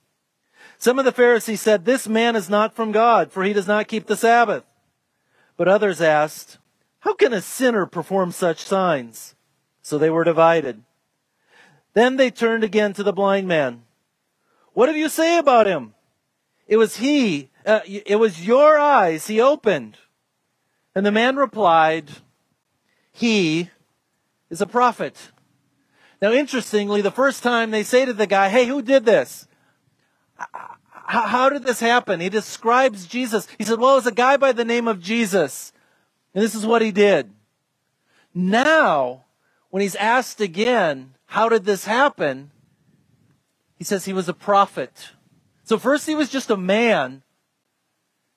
Some 0.78 1.00
of 1.00 1.06
the 1.06 1.14
Pharisees 1.14 1.62
said, 1.62 1.86
This 1.86 2.06
man 2.06 2.36
is 2.36 2.50
not 2.50 2.76
from 2.76 2.92
God, 2.92 3.32
for 3.32 3.46
he 3.46 3.54
does 3.54 3.66
not 3.66 3.88
keep 3.88 4.08
the 4.08 4.18
Sabbath. 4.18 4.66
But 5.56 5.70
others 5.70 6.02
asked, 6.02 6.58
How 7.00 7.14
can 7.14 7.32
a 7.32 7.40
sinner 7.40 7.86
perform 7.86 8.34
such 8.34 8.60
signs? 8.60 9.36
So 9.82 9.98
they 9.98 10.10
were 10.10 10.26
divided. 10.26 10.84
Then 11.94 12.18
they 12.18 12.30
turned 12.30 12.66
again 12.66 12.92
to 12.96 13.04
the 13.04 13.14
blind 13.14 13.48
man. 13.48 13.84
What 14.74 14.88
do 14.88 14.98
you 14.98 15.10
say 15.10 15.38
about 15.38 15.68
him? 15.68 15.94
It 16.68 16.78
was 16.78 16.98
he, 16.98 17.50
uh, 17.66 17.82
it 17.86 18.20
was 18.20 18.46
your 18.46 18.80
eyes 18.80 19.28
he 19.28 19.40
opened. 19.40 19.98
And 20.96 21.06
the 21.06 21.12
man 21.12 21.36
replied, 21.36 22.10
He 23.12 23.70
is 24.50 24.62
a 24.62 24.68
prophet. 24.68 25.32
Now, 26.22 26.32
interestingly, 26.32 27.02
the 27.02 27.12
first 27.12 27.44
time 27.44 27.72
they 27.72 27.84
say 27.84 28.06
to 28.06 28.14
the 28.14 28.28
guy, 28.28 28.50
Hey, 28.50 28.66
who 28.66 28.82
did 28.82 29.06
this? 29.06 29.48
How 31.06 31.50
did 31.50 31.64
this 31.64 31.80
happen? 31.80 32.20
He 32.20 32.30
describes 32.30 33.06
Jesus. 33.06 33.48
He 33.58 33.64
said, 33.64 33.80
Well, 33.80 33.94
it 33.94 33.96
was 33.96 34.08
a 34.08 34.12
guy 34.12 34.38
by 34.38 34.52
the 34.52 34.66
name 34.66 34.88
of 34.88 35.00
Jesus. 35.00 35.74
And 36.34 36.44
this 36.44 36.56
is 36.56 36.66
what 36.66 36.82
he 36.82 36.92
did. 36.92 37.32
Now, 38.34 39.26
when 39.70 39.82
he's 39.82 39.96
asked 39.96 40.42
again, 40.42 41.16
How 41.26 41.50
did 41.50 41.66
this 41.66 41.86
happen? 41.86 42.52
He 43.76 43.84
says 43.84 44.06
he 44.06 44.14
was 44.14 44.30
a 44.30 44.34
prophet. 44.34 45.12
So 45.64 45.78
first 45.78 46.08
he 46.08 46.16
was 46.16 46.30
just 46.30 46.50
a 46.50 46.58
man, 46.58 47.24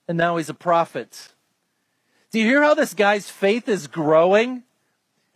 and 0.08 0.16
now 0.16 0.36
he's 0.36 0.48
a 0.48 0.54
prophet. 0.54 1.32
Do 2.30 2.40
you 2.40 2.46
hear 2.46 2.62
how 2.62 2.74
this 2.74 2.94
guy's 2.94 3.30
faith 3.30 3.68
is 3.68 3.86
growing? 3.86 4.64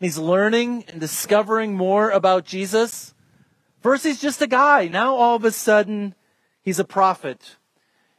He's 0.00 0.18
learning 0.18 0.84
and 0.88 1.00
discovering 1.00 1.74
more 1.74 2.10
about 2.10 2.44
Jesus. 2.44 3.14
First, 3.80 4.04
he's 4.04 4.20
just 4.20 4.42
a 4.42 4.46
guy. 4.46 4.88
Now, 4.88 5.14
all 5.14 5.36
of 5.36 5.44
a 5.44 5.50
sudden, 5.50 6.14
he's 6.62 6.78
a 6.78 6.84
prophet. 6.84 7.56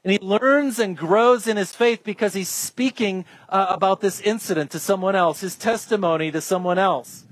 And 0.03 0.11
he 0.11 0.19
learns 0.19 0.79
and 0.79 0.97
grows 0.97 1.47
in 1.47 1.57
his 1.57 1.75
faith 1.75 2.03
because 2.03 2.33
he's 2.33 2.49
speaking 2.49 3.25
uh, 3.49 3.67
about 3.69 4.01
this 4.01 4.19
incident 4.21 4.71
to 4.71 4.79
someone 4.79 5.15
else, 5.15 5.41
his 5.41 5.55
testimony 5.55 6.31
to 6.31 6.41
someone 6.41 6.79
else. 6.79 7.25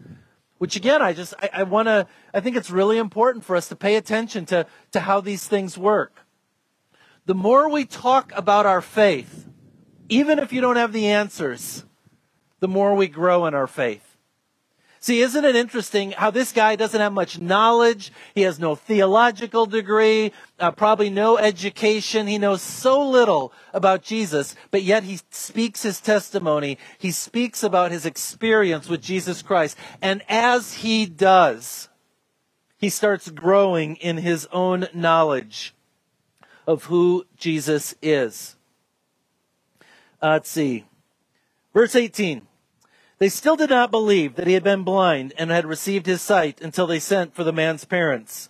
Which 0.59 0.75
again, 0.75 1.01
I 1.01 1.13
just, 1.13 1.33
I, 1.41 1.49
I 1.53 1.63
want 1.63 1.87
to, 1.87 2.05
I 2.33 2.41
think 2.41 2.55
it's 2.55 2.69
really 2.69 2.97
important 2.97 3.43
for 3.43 3.55
us 3.55 3.67
to 3.69 3.75
pay 3.75 3.95
attention 3.95 4.45
to, 4.47 4.67
to 4.91 4.99
how 4.99 5.21
these 5.21 5.47
things 5.47 5.77
work. 5.77 6.25
The 7.25 7.33
more 7.33 7.69
we 7.69 7.85
talk 7.85 8.31
about 8.35 8.65
our 8.65 8.81
faith, 8.81 9.47
even 10.09 10.37
if 10.37 10.51
you 10.51 10.61
don't 10.61 10.75
have 10.75 10.93
the 10.93 11.07
answers, 11.07 11.85
the 12.59 12.67
more 12.67 12.93
we 12.93 13.07
grow 13.07 13.45
in 13.45 13.53
our 13.53 13.67
faith. 13.67 14.08
See, 15.01 15.21
isn't 15.21 15.45
it 15.45 15.55
interesting 15.55 16.11
how 16.11 16.29
this 16.29 16.51
guy 16.51 16.75
doesn't 16.75 16.99
have 16.99 17.13
much 17.13 17.39
knowledge? 17.39 18.11
He 18.35 18.41
has 18.41 18.59
no 18.59 18.75
theological 18.75 19.65
degree, 19.65 20.33
uh, 20.59 20.71
probably 20.71 21.09
no 21.09 21.37
education. 21.37 22.27
He 22.27 22.37
knows 22.37 22.61
so 22.61 23.07
little 23.07 23.53
about 23.73 24.01
Jesus, 24.01 24.55
but 24.71 24.83
yet 24.83 25.03
he 25.03 25.19
speaks 25.31 25.83
his 25.83 26.01
testimony. 26.01 26.77
He 26.97 27.11
speaks 27.11 27.63
about 27.63 27.91
his 27.91 28.05
experience 28.05 28.89
with 28.89 29.01
Jesus 29.01 29.41
Christ. 29.41 29.77
And 30.01 30.21
as 30.27 30.73
he 30.73 31.05
does, 31.05 31.87
he 32.77 32.89
starts 32.89 33.29
growing 33.29 33.95
in 33.97 34.17
his 34.17 34.47
own 34.51 34.87
knowledge 34.93 35.73
of 36.67 36.85
who 36.85 37.25
Jesus 37.37 37.95
is. 38.01 38.57
Uh, 40.21 40.31
let's 40.31 40.49
see. 40.49 40.85
Verse 41.73 41.95
18. 41.95 42.48
They 43.19 43.29
still 43.29 43.57
did 43.57 43.69
not 43.69 43.91
believe 43.91 44.35
that 44.35 44.47
he 44.47 44.53
had 44.53 44.63
been 44.63 44.83
blind 44.83 45.33
and 45.37 45.51
had 45.51 45.65
received 45.65 46.05
his 46.05 46.21
sight 46.21 46.61
until 46.61 46.87
they 46.87 46.99
sent 46.99 47.35
for 47.35 47.43
the 47.43 47.51
man's 47.51 47.83
parents. 47.83 48.49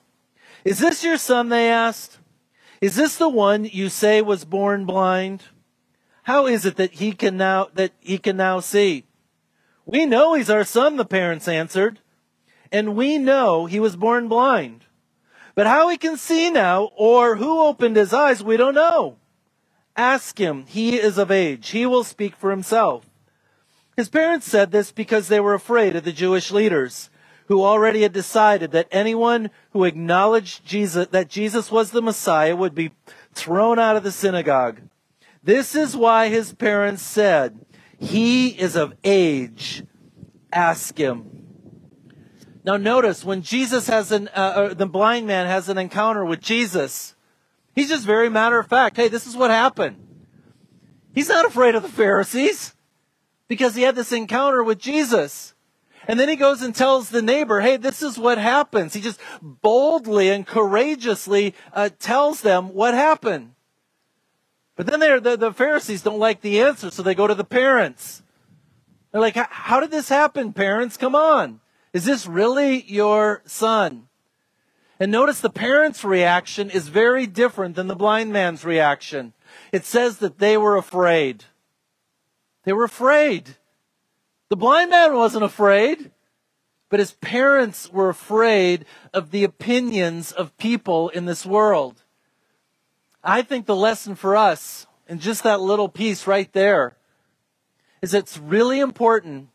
Is 0.63 0.77
this 0.77 1.03
your 1.03 1.17
son? 1.17 1.49
They 1.49 1.69
asked. 1.69 2.19
Is 2.79 2.95
this 2.95 3.17
the 3.17 3.29
one 3.29 3.65
you 3.65 3.89
say 3.89 4.21
was 4.21 4.45
born 4.45 4.85
blind? 4.85 5.43
How 6.23 6.45
is 6.45 6.65
it 6.65 6.75
that 6.75 6.93
he 6.93 7.13
can 7.13 7.35
now, 7.35 7.69
that 7.73 7.91
he 7.99 8.19
can 8.19 8.37
now 8.37 8.59
see? 8.59 9.05
We 9.85 10.05
know 10.05 10.35
he's 10.35 10.51
our 10.51 10.63
son, 10.63 10.97
the 10.97 11.05
parents 11.05 11.47
answered, 11.47 11.99
and 12.71 12.95
we 12.95 13.17
know 13.17 13.65
he 13.65 13.79
was 13.79 13.95
born 13.95 14.27
blind. 14.27 14.85
But 15.55 15.65
how 15.65 15.89
he 15.89 15.97
can 15.97 16.15
see 16.15 16.51
now 16.51 16.91
or 16.95 17.37
who 17.37 17.61
opened 17.61 17.95
his 17.95 18.13
eyes, 18.13 18.43
we 18.43 18.55
don't 18.55 18.75
know. 18.75 19.17
Ask 19.95 20.37
him. 20.37 20.65
He 20.67 20.99
is 20.99 21.17
of 21.17 21.31
age. 21.31 21.69
He 21.69 21.87
will 21.87 22.03
speak 22.03 22.35
for 22.35 22.51
himself. 22.51 23.08
His 23.99 24.07
parents 24.07 24.47
said 24.47 24.71
this 24.71 24.93
because 24.93 25.27
they 25.27 25.41
were 25.41 25.53
afraid 25.53 25.93
of 25.93 26.05
the 26.05 26.13
Jewish 26.13 26.51
leaders 26.51 27.09
who 27.47 27.65
already 27.65 28.03
had 28.03 28.13
decided 28.13 28.71
that 28.71 28.87
anyone 28.93 29.49
who 29.71 29.83
acknowledged 29.83 30.65
Jesus, 30.65 31.07
that 31.07 31.27
Jesus 31.27 31.69
was 31.69 31.91
the 31.91 32.01
Messiah 32.01 32.55
would 32.55 32.73
be 32.73 32.91
thrown 33.33 33.77
out 33.77 33.97
of 33.97 34.03
the 34.03 34.11
synagogue. 34.13 34.79
This 35.43 35.75
is 35.75 35.97
why 35.97 36.29
his 36.29 36.53
parents 36.53 37.01
said, 37.01 37.59
he 37.99 38.47
is 38.47 38.77
of 38.77 38.93
age. 39.03 39.83
Ask 40.49 40.97
him. 40.97 41.47
Now 42.63 42.77
notice 42.77 43.25
when 43.25 43.41
Jesus 43.41 43.87
has 43.87 44.13
an, 44.13 44.29
uh, 44.33 44.73
the 44.75 44.85
blind 44.85 45.27
man 45.27 45.45
has 45.45 45.67
an 45.67 45.77
encounter 45.77 46.23
with 46.23 46.39
Jesus, 46.39 47.15
he's 47.75 47.89
just 47.89 48.05
very 48.05 48.29
matter 48.29 48.59
of 48.59 48.67
fact. 48.67 48.95
Hey, 48.95 49.09
this 49.09 49.27
is 49.27 49.35
what 49.35 49.51
happened. 49.51 49.97
He's 51.13 51.27
not 51.27 51.45
afraid 51.45 51.75
of 51.75 51.83
the 51.83 51.89
Pharisees 51.89 52.75
because 53.49 53.75
he 53.75 53.81
had 53.81 53.95
this 53.95 54.13
encounter 54.13 54.63
with 54.63 54.79
Jesus. 54.79 55.53
And 56.07 56.17
then 56.17 56.29
he 56.29 56.37
goes 56.37 56.61
and 56.61 56.73
tells 56.73 57.09
the 57.09 57.21
neighbor, 57.21 57.59
hey, 57.59 57.75
this 57.75 58.01
is 58.01 58.17
what 58.17 58.37
happens. 58.37 58.93
He 58.93 59.01
just 59.01 59.19
boldly 59.41 60.29
and 60.29 60.47
courageously 60.47 61.53
uh, 61.73 61.89
tells 61.99 62.39
them 62.39 62.73
what 62.73 62.93
happened. 62.93 63.53
But 64.77 64.87
then 64.87 65.01
the, 65.01 65.35
the 65.37 65.51
Pharisees 65.51 66.03
don't 66.03 66.19
like 66.19 66.39
the 66.39 66.61
answer, 66.61 66.89
so 66.89 67.03
they 67.03 67.13
go 67.13 67.27
to 67.27 67.35
the 67.35 67.43
parents. 67.43 68.23
They're 69.11 69.19
like, 69.19 69.35
how 69.35 69.81
did 69.81 69.91
this 69.91 70.07
happen, 70.07 70.53
parents? 70.53 70.95
Come 70.95 71.15
on. 71.15 71.59
Is 71.91 72.05
this 72.05 72.27
really 72.27 72.83
your 72.83 73.41
son? 73.45 74.07
And 74.99 75.11
notice 75.11 75.41
the 75.41 75.49
parents' 75.49 76.03
reaction 76.03 76.69
is 76.69 76.87
very 76.87 77.25
different 77.25 77.75
than 77.75 77.87
the 77.87 77.95
blind 77.95 78.31
man's 78.31 78.63
reaction. 78.63 79.33
It 79.71 79.85
says 79.85 80.17
that 80.19 80.39
they 80.39 80.57
were 80.57 80.77
afraid. 80.77 81.45
They 82.69 82.73
were 82.73 82.83
afraid. 82.83 83.55
The 84.49 84.55
blind 84.55 84.91
man 84.91 85.15
wasn't 85.15 85.43
afraid, 85.43 86.11
but 86.89 86.99
his 86.99 87.13
parents 87.13 87.91
were 87.91 88.09
afraid 88.09 88.85
of 89.11 89.31
the 89.31 89.43
opinions 89.43 90.31
of 90.31 90.55
people 90.59 91.09
in 91.09 91.25
this 91.25 91.47
world. 91.47 92.03
I 93.23 93.41
think 93.41 93.65
the 93.65 93.75
lesson 93.75 94.13
for 94.13 94.35
us, 94.35 94.85
in 95.07 95.17
just 95.17 95.41
that 95.41 95.61
little 95.61 95.89
piece 95.89 96.27
right 96.27 96.53
there, 96.53 96.95
is 98.03 98.13
it's 98.13 98.37
really 98.37 98.79
important 98.79 99.49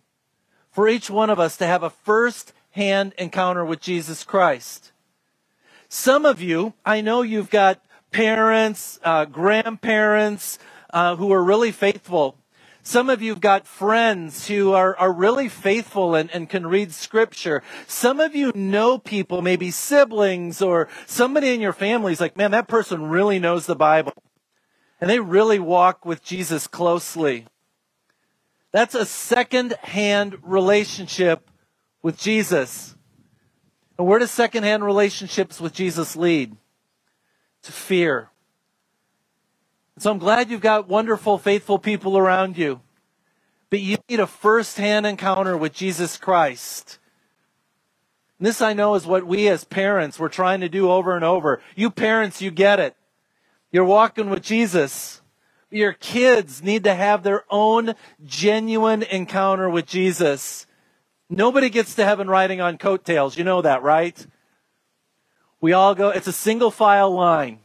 for 0.72 0.88
each 0.88 1.08
one 1.08 1.30
of 1.30 1.38
us 1.38 1.56
to 1.58 1.66
have 1.66 1.84
a 1.84 1.90
first 1.90 2.52
hand 2.72 3.14
encounter 3.16 3.64
with 3.64 3.80
Jesus 3.80 4.24
Christ. 4.24 4.90
Some 5.88 6.24
of 6.24 6.42
you, 6.42 6.74
I 6.84 7.00
know 7.00 7.22
you've 7.22 7.50
got 7.50 7.80
parents, 8.10 8.98
uh, 9.04 9.24
grandparents 9.26 10.58
uh, 10.92 11.14
who 11.14 11.32
are 11.32 11.44
really 11.44 11.70
faithful 11.70 12.38
Some 12.86 13.08
of 13.08 13.22
you've 13.22 13.40
got 13.40 13.66
friends 13.66 14.46
who 14.46 14.74
are, 14.74 14.94
are 14.98 15.10
really 15.10 15.48
faithful 15.48 16.14
and, 16.14 16.30
and 16.32 16.50
can 16.50 16.66
read 16.66 16.92
scripture. 16.92 17.62
Some 17.86 18.20
of 18.20 18.34
you 18.36 18.52
know 18.54 18.98
people, 18.98 19.40
maybe 19.40 19.70
siblings 19.70 20.60
or 20.60 20.88
somebody 21.06 21.54
in 21.54 21.62
your 21.62 21.72
family 21.72 22.12
is 22.12 22.20
like, 22.20 22.36
man, 22.36 22.50
that 22.50 22.68
person 22.68 23.08
really 23.08 23.38
knows 23.38 23.64
the 23.64 23.74
Bible. 23.74 24.12
And 25.00 25.08
they 25.08 25.18
really 25.18 25.58
walk 25.58 26.04
with 26.04 26.22
Jesus 26.22 26.66
closely. 26.66 27.46
That's 28.70 28.94
a 28.94 29.06
second 29.06 29.72
hand 29.80 30.36
relationship 30.42 31.50
with 32.02 32.18
Jesus. 32.18 32.96
And 33.96 34.06
where 34.06 34.18
do 34.18 34.26
second 34.26 34.64
hand 34.64 34.84
relationships 34.84 35.58
with 35.58 35.72
Jesus 35.72 36.16
lead? 36.16 36.54
To 37.62 37.72
fear. 37.72 38.28
So 39.98 40.10
I'm 40.10 40.18
glad 40.18 40.50
you've 40.50 40.60
got 40.60 40.88
wonderful, 40.88 41.38
faithful 41.38 41.78
people 41.78 42.18
around 42.18 42.58
you. 42.58 42.80
But 43.70 43.80
you 43.80 43.96
need 44.08 44.20
a 44.20 44.26
first 44.26 44.76
hand 44.76 45.06
encounter 45.06 45.56
with 45.56 45.72
Jesus 45.72 46.16
Christ. 46.16 46.98
And 48.38 48.46
this 48.46 48.60
I 48.60 48.72
know 48.72 48.96
is 48.96 49.06
what 49.06 49.24
we 49.24 49.48
as 49.48 49.64
parents 49.64 50.18
we're 50.18 50.28
trying 50.28 50.60
to 50.60 50.68
do 50.68 50.90
over 50.90 51.14
and 51.14 51.24
over. 51.24 51.62
You 51.76 51.90
parents, 51.90 52.42
you 52.42 52.50
get 52.50 52.80
it. 52.80 52.96
You're 53.70 53.84
walking 53.84 54.30
with 54.30 54.42
Jesus. 54.42 55.22
Your 55.70 55.92
kids 55.92 56.62
need 56.62 56.84
to 56.84 56.94
have 56.94 57.22
their 57.22 57.44
own 57.48 57.94
genuine 58.24 59.04
encounter 59.04 59.70
with 59.70 59.86
Jesus. 59.86 60.66
Nobody 61.30 61.68
gets 61.70 61.94
to 61.94 62.04
heaven 62.04 62.28
riding 62.28 62.60
on 62.60 62.78
coattails. 62.78 63.38
You 63.38 63.44
know 63.44 63.62
that, 63.62 63.82
right? 63.82 64.26
We 65.60 65.72
all 65.72 65.94
go, 65.94 66.10
it's 66.10 66.26
a 66.26 66.32
single 66.32 66.70
file 66.70 67.12
line. 67.12 67.60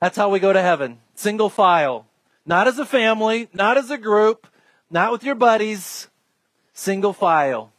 That's 0.00 0.16
how 0.16 0.28
we 0.28 0.40
go 0.40 0.52
to 0.52 0.62
heaven 0.62 1.00
single 1.18 1.48
file. 1.48 2.06
Not 2.44 2.68
as 2.68 2.78
a 2.78 2.86
family, 2.86 3.48
not 3.52 3.76
as 3.76 3.90
a 3.90 3.98
group, 3.98 4.46
not 4.90 5.10
with 5.10 5.24
your 5.24 5.34
buddies, 5.34 6.08
single 6.72 7.12
file. 7.12 7.72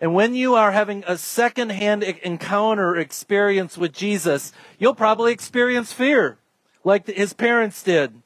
And 0.00 0.14
when 0.14 0.34
you 0.34 0.54
are 0.54 0.72
having 0.72 1.04
a 1.06 1.18
second-hand 1.18 2.02
encounter 2.02 2.96
experience 2.96 3.76
with 3.76 3.92
Jesus, 3.92 4.52
you'll 4.78 4.94
probably 4.94 5.32
experience 5.32 5.92
fear 5.92 6.38
like 6.84 7.06
his 7.06 7.32
parents 7.32 7.82
did. 7.82 8.22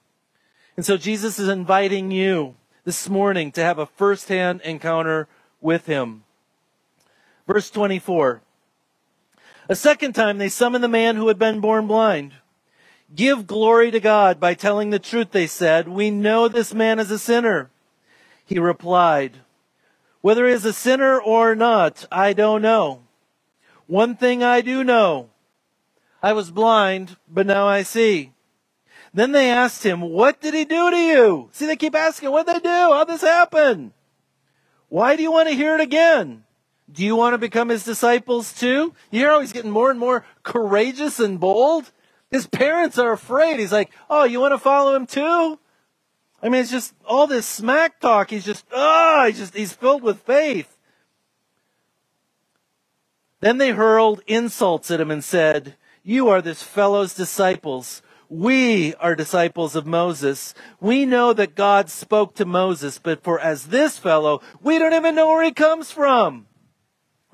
And 0.77 0.85
so 0.87 0.97
Jesus 0.97 1.39
is 1.39 1.49
inviting 1.49 2.11
you 2.11 2.55
this 2.85 3.09
morning 3.09 3.51
to 3.53 3.63
have 3.63 3.79
a 3.79 3.87
first-hand 3.87 4.61
encounter 4.63 5.29
with 5.61 5.87
him. 5.87 6.25
Verse 7.47 7.71
24. 7.71 8.43
A 9.69 9.75
second 9.75 10.13
time 10.13 10.39
they 10.39 10.49
summoned 10.49 10.85
the 10.85 10.89
man 10.89 11.17
who 11.17 11.29
had 11.29 11.39
been 11.39 11.61
born 11.61 11.87
blind. 11.87 12.35
Give 13.15 13.47
glory 13.47 13.91
to 13.91 14.01
God 14.01 14.41
by 14.41 14.55
telling 14.55 14.91
the 14.91 14.99
truth, 14.99 15.33
they 15.33 15.47
said. 15.47 15.89
We 15.89 16.11
know 16.11 16.49
this 16.49 16.73
man 16.73 16.99
is 16.99 17.11
a 17.11 17.19
sinner. 17.19 17.71
He 18.45 18.59
replied, 18.59 19.39
Whether 20.21 20.47
he 20.47 20.53
is 20.55 20.65
a 20.65 20.73
sinner 20.73 21.21
or 21.21 21.55
not, 21.55 22.07
I 22.11 22.33
don't 22.33 22.63
know. 22.63 23.03
One 23.87 24.17
thing 24.17 24.43
I 24.43 24.63
do 24.63 24.83
know. 24.83 25.29
I 26.23 26.33
was 26.33 26.51
blind, 26.51 27.17
but 27.29 27.47
now 27.47 27.67
I 27.67 27.83
see. 27.83 28.33
Then 29.13 29.33
they 29.33 29.51
asked 29.51 29.83
him, 29.85 30.01
What 30.01 30.41
did 30.41 30.55
he 30.55 30.65
do 30.65 30.91
to 30.91 30.97
you? 30.97 31.49
See, 31.53 31.67
they 31.67 31.77
keep 31.77 31.95
asking, 31.95 32.31
What 32.31 32.47
did 32.47 32.57
they 32.57 32.61
do? 32.61 32.69
How'd 32.69 33.09
this 33.09 33.21
happen? 33.21 33.93
Why 34.89 35.17
do 35.17 35.23
you 35.23 35.33
want 35.33 35.49
to 35.49 35.55
hear 35.55 35.75
it 35.75 35.81
again? 35.81 36.45
Do 36.91 37.05
you 37.05 37.17
want 37.17 37.35
to 37.35 37.39
become 37.39 37.69
his 37.69 37.85
disciples 37.85 38.53
too? 38.53 38.95
You 39.11 39.21
hear 39.21 39.31
how 39.31 39.41
he's 39.41 39.53
getting 39.53 39.71
more 39.71 39.91
and 39.91 39.99
more 39.99 40.25
courageous 40.43 41.19
and 41.19 41.41
bold? 41.41 41.91
His 42.33 42.47
parents 42.47 42.99
are 42.99 43.13
afraid. 43.13 43.61
He's 43.61 43.73
like, 43.73 43.93
oh, 44.09 44.25
you 44.25 44.41
want 44.41 44.55
to 44.55 44.59
follow 44.59 44.97
him 44.97 45.07
too? 45.07 45.59
I 46.43 46.49
mean, 46.49 46.63
it's 46.63 46.71
just 46.71 46.95
all 47.05 47.27
this 47.27 47.47
smack 47.47 48.01
talk. 48.01 48.31
He's 48.31 48.45
just, 48.45 48.65
oh, 48.73 49.27
he's 49.27 49.39
just, 49.39 49.55
he's 49.55 49.75
filled 49.75 50.03
with 50.03 50.23
faith. 50.23 50.79
Then 53.41 53.59
they 53.59 53.73
hurled 53.73 54.23
insults 54.27 54.91
at 54.91 55.01
him 55.01 55.11
and 55.11 55.23
said, 55.23 55.77
You 56.03 56.31
are 56.31 56.41
this 56.41 56.63
fellow's 56.63 57.13
disciples. 57.13 58.01
We 58.31 58.95
are 58.95 59.15
disciples 59.15 59.77
of 59.77 59.85
Moses. 59.85 60.55
We 60.81 61.05
know 61.05 61.35
that 61.35 61.55
God 61.55 61.91
spoke 61.91 62.35
to 62.37 62.47
Moses, 62.47 62.99
but 62.99 63.23
for 63.23 63.39
as 63.39 63.67
this 63.67 63.99
fellow, 63.99 64.41
we 64.63 64.79
don't 64.79 64.95
even 64.95 65.15
know 65.15 65.29
where 65.29 65.45
he 65.45 65.53
comes 65.53 65.91
from. 65.91 66.47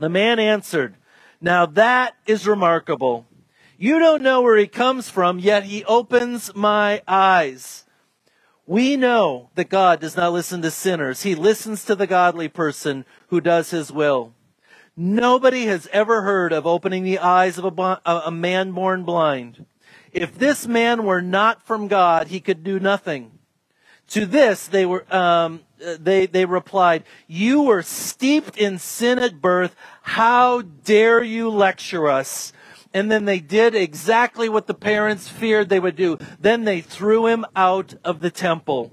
The 0.00 0.08
man 0.08 0.40
answered, 0.40 0.96
Now 1.40 1.66
that 1.66 2.16
is 2.26 2.48
remarkable. 2.48 3.27
You 3.80 4.00
don't 4.00 4.22
know 4.22 4.42
where 4.42 4.56
he 4.56 4.66
comes 4.66 5.08
from, 5.08 5.38
yet 5.38 5.62
he 5.62 5.84
opens 5.84 6.52
my 6.52 7.00
eyes. 7.06 7.84
We 8.66 8.96
know 8.96 9.50
that 9.54 9.68
God 9.68 10.00
does 10.00 10.16
not 10.16 10.32
listen 10.32 10.62
to 10.62 10.70
sinners. 10.72 11.22
He 11.22 11.36
listens 11.36 11.84
to 11.84 11.94
the 11.94 12.08
godly 12.08 12.48
person 12.48 13.04
who 13.28 13.40
does 13.40 13.70
his 13.70 13.92
will. 13.92 14.34
Nobody 14.96 15.66
has 15.66 15.88
ever 15.92 16.22
heard 16.22 16.52
of 16.52 16.66
opening 16.66 17.04
the 17.04 17.20
eyes 17.20 17.56
of 17.56 17.78
a, 17.78 18.00
a 18.04 18.32
man 18.32 18.72
born 18.72 19.04
blind. 19.04 19.64
If 20.12 20.36
this 20.36 20.66
man 20.66 21.04
were 21.04 21.22
not 21.22 21.62
from 21.62 21.86
God, 21.86 22.26
he 22.26 22.40
could 22.40 22.64
do 22.64 22.80
nothing. 22.80 23.30
To 24.08 24.26
this, 24.26 24.66
they 24.66 24.86
were, 24.86 25.06
um, 25.14 25.60
they, 25.78 26.26
they 26.26 26.46
replied, 26.46 27.04
you 27.28 27.62
were 27.62 27.82
steeped 27.82 28.58
in 28.58 28.80
sin 28.80 29.20
at 29.20 29.40
birth. 29.40 29.76
How 30.02 30.62
dare 30.62 31.22
you 31.22 31.48
lecture 31.48 32.08
us? 32.08 32.52
And 32.94 33.11
then 33.11 33.27
they 33.27 33.40
did 33.40 33.74
exactly 33.74 34.48
what 34.48 34.66
the 34.66 34.74
parents 34.74 35.29
feared 35.29 35.68
they 35.68 35.81
would 35.81 35.96
do. 35.96 36.18
Then 36.40 36.64
they 36.64 36.81
threw 36.81 37.27
him 37.27 37.44
out 37.55 37.94
of 38.05 38.20
the 38.20 38.31
temple. 38.31 38.92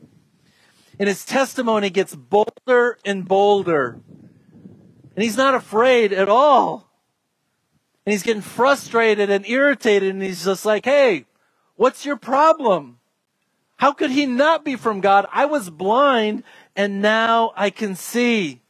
And 1.00 1.08
his 1.08 1.26
testimony 1.26 1.90
gets 1.90 2.16
bolder 2.16 2.98
and 3.06 3.28
bolder. 3.28 4.00
And 5.16 5.24
he's 5.24 5.38
not 5.38 5.56
afraid 5.56 6.12
at 6.12 6.30
all. 6.30 6.92
And 8.06 8.12
he's 8.12 8.24
getting 8.24 8.42
frustrated 8.42 9.30
and 9.30 9.48
irritated. 9.48 10.14
And 10.14 10.22
he's 10.22 10.44
just 10.44 10.66
like, 10.66 10.86
hey, 10.86 11.26
what's 11.76 12.06
your 12.06 12.18
problem? 12.18 13.00
How 13.78 13.94
could 13.94 14.12
he 14.12 14.26
not 14.26 14.64
be 14.64 14.76
from 14.76 15.02
God? 15.02 15.26
I 15.32 15.46
was 15.46 15.70
blind 15.70 16.44
and 16.76 17.02
now 17.02 17.52
I 17.56 17.70
can 17.70 17.96
see. 17.96 18.62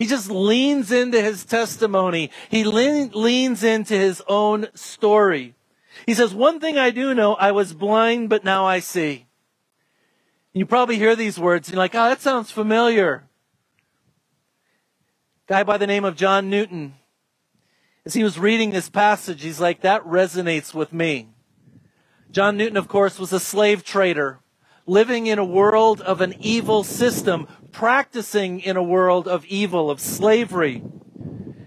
He 0.00 0.06
just 0.06 0.30
leans 0.30 0.90
into 0.90 1.20
his 1.20 1.44
testimony. 1.44 2.30
He 2.48 2.64
lean, 2.64 3.10
leans 3.12 3.62
into 3.62 3.92
his 3.92 4.22
own 4.26 4.68
story. 4.72 5.54
He 6.06 6.14
says, 6.14 6.32
one 6.34 6.58
thing 6.58 6.78
I 6.78 6.88
do 6.88 7.12
know, 7.12 7.34
I 7.34 7.52
was 7.52 7.74
blind, 7.74 8.30
but 8.30 8.42
now 8.42 8.64
I 8.64 8.80
see. 8.80 9.26
You 10.54 10.64
probably 10.64 10.96
hear 10.96 11.14
these 11.14 11.38
words 11.38 11.68
and 11.68 11.74
you're 11.74 11.84
like, 11.84 11.94
oh, 11.94 12.08
that 12.08 12.22
sounds 12.22 12.50
familiar. 12.50 13.24
Guy 15.46 15.64
by 15.64 15.76
the 15.76 15.86
name 15.86 16.06
of 16.06 16.16
John 16.16 16.48
Newton. 16.48 16.94
As 18.06 18.14
he 18.14 18.24
was 18.24 18.38
reading 18.38 18.70
this 18.70 18.88
passage, 18.88 19.42
he's 19.42 19.60
like, 19.60 19.82
that 19.82 20.02
resonates 20.06 20.72
with 20.72 20.94
me. 20.94 21.28
John 22.30 22.56
Newton, 22.56 22.78
of 22.78 22.88
course, 22.88 23.18
was 23.18 23.34
a 23.34 23.40
slave 23.40 23.84
trader 23.84 24.40
living 24.86 25.26
in 25.26 25.38
a 25.38 25.44
world 25.44 26.00
of 26.00 26.20
an 26.20 26.34
evil 26.40 26.82
system 26.82 27.46
practicing 27.72 28.60
in 28.60 28.76
a 28.76 28.82
world 28.82 29.26
of 29.28 29.44
evil, 29.46 29.90
of 29.90 30.00
slavery. 30.00 30.82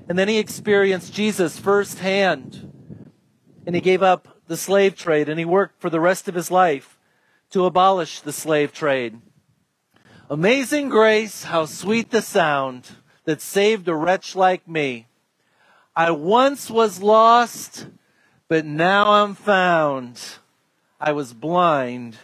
And 0.08 0.18
then 0.18 0.28
he 0.28 0.38
experienced 0.38 1.14
Jesus 1.14 1.60
firsthand. 1.60 2.72
And 3.66 3.76
he 3.76 3.82
gave 3.82 4.04
up 4.04 4.40
the 4.48 4.58
slave 4.58 4.96
trade 4.96 5.30
and 5.30 5.40
he 5.40 5.46
worked 5.46 5.80
for 5.80 5.90
the 5.90 6.00
rest 6.00 6.28
of 6.28 6.36
his 6.36 6.52
life 6.52 7.00
to 7.52 7.66
abolish 7.66 8.20
the 8.20 8.34
slave 8.34 8.74
trade. 8.74 9.20
Amazing 10.30 10.90
grace, 10.90 11.44
how 11.44 11.66
sweet 11.66 12.10
the 12.12 12.22
sound 12.22 12.90
that 13.26 13.42
saved 13.42 13.88
a 13.88 13.96
wretch 13.96 14.36
like 14.36 14.68
me. 14.68 15.08
I 15.96 16.12
once 16.12 16.70
was 16.70 17.02
lost, 17.02 17.88
but 18.48 18.66
now 18.66 19.12
I'm 19.12 19.36
found. 19.36 20.20
I 21.00 21.12
was 21.12 21.34
blind, 21.34 22.18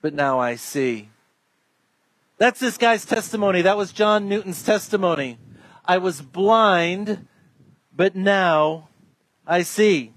but 0.00 0.14
now 0.14 0.38
I 0.38 0.54
see. 0.54 1.10
That's 2.36 2.60
this 2.60 2.76
guy's 2.76 3.04
testimony. 3.04 3.62
That 3.62 3.76
was 3.76 3.92
John 3.92 4.28
Newton's 4.28 4.62
testimony. 4.62 5.38
I 5.84 5.98
was 5.98 6.20
blind, 6.20 7.28
but 7.94 8.16
now 8.16 8.88
I 9.46 9.62
see. 9.62 10.12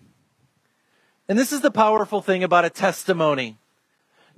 And 1.30 1.38
this 1.38 1.52
is 1.52 1.62
the 1.62 1.72
powerful 1.72 2.22
thing 2.22 2.44
about 2.44 2.66
a 2.66 2.70
testimony. 2.70 3.58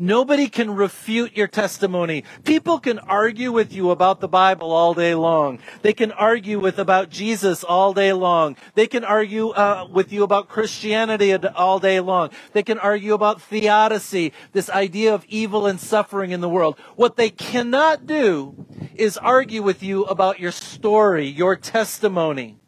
Nobody 0.02 0.48
can 0.48 0.76
refute 0.76 1.36
your 1.36 1.48
testimony. 1.48 2.24
People 2.46 2.80
can 2.80 3.00
argue 3.00 3.52
with 3.52 3.74
you 3.74 3.92
about 3.92 4.22
the 4.22 4.30
Bible 4.30 4.72
all 4.72 4.94
day 4.94 5.14
long. 5.14 5.60
They 5.82 5.92
can 5.92 6.14
argue 6.14 6.58
with 6.58 6.80
about 6.80 7.10
Jesus 7.10 7.66
all 7.66 7.94
day 7.94 8.14
long. 8.14 8.56
They 8.76 8.88
can 8.88 9.04
argue 9.04 9.50
uh, 9.50 9.90
with 9.92 10.14
you 10.14 10.24
about 10.24 10.48
Christianity 10.48 11.34
all 11.34 11.80
day 11.80 12.00
long. 12.00 12.30
They 12.54 12.64
can 12.64 12.80
argue 12.80 13.14
about 13.14 13.42
theodicy, 13.42 14.32
this 14.54 14.70
idea 14.70 15.14
of 15.14 15.26
evil 15.28 15.68
and 15.68 15.82
suffering 15.82 16.32
in 16.32 16.40
the 16.40 16.48
world. 16.48 16.80
What 16.96 17.18
they 17.18 17.30
cannot 17.30 18.08
do 18.08 18.66
is 18.96 19.18
argue 19.18 19.64
with 19.64 19.84
you 19.84 20.06
about 20.06 20.40
your 20.40 20.52
story, 20.52 21.28
your 21.28 21.58
testimony. 21.58 22.59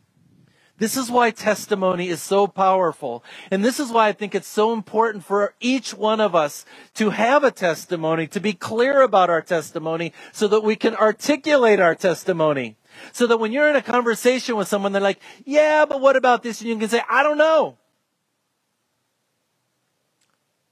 This 0.81 0.97
is 0.97 1.11
why 1.11 1.29
testimony 1.29 2.07
is 2.07 2.23
so 2.23 2.47
powerful. 2.47 3.23
And 3.51 3.63
this 3.63 3.79
is 3.79 3.91
why 3.91 4.07
I 4.07 4.13
think 4.13 4.33
it's 4.33 4.47
so 4.47 4.73
important 4.73 5.23
for 5.23 5.53
each 5.59 5.93
one 5.93 6.19
of 6.19 6.33
us 6.33 6.65
to 6.95 7.11
have 7.11 7.43
a 7.43 7.51
testimony, 7.51 8.25
to 8.25 8.39
be 8.39 8.53
clear 8.53 9.03
about 9.03 9.29
our 9.29 9.43
testimony 9.43 10.11
so 10.31 10.47
that 10.47 10.63
we 10.63 10.75
can 10.75 10.95
articulate 10.95 11.79
our 11.79 11.93
testimony. 11.93 12.77
So 13.11 13.27
that 13.27 13.37
when 13.37 13.51
you're 13.51 13.69
in 13.69 13.75
a 13.75 13.83
conversation 13.83 14.55
with 14.55 14.67
someone, 14.67 14.91
they're 14.91 15.03
like, 15.03 15.19
yeah, 15.45 15.85
but 15.85 16.01
what 16.01 16.15
about 16.15 16.41
this? 16.41 16.61
And 16.61 16.69
you 16.71 16.77
can 16.77 16.89
say, 16.89 17.03
I 17.07 17.21
don't 17.21 17.37
know. 17.37 17.77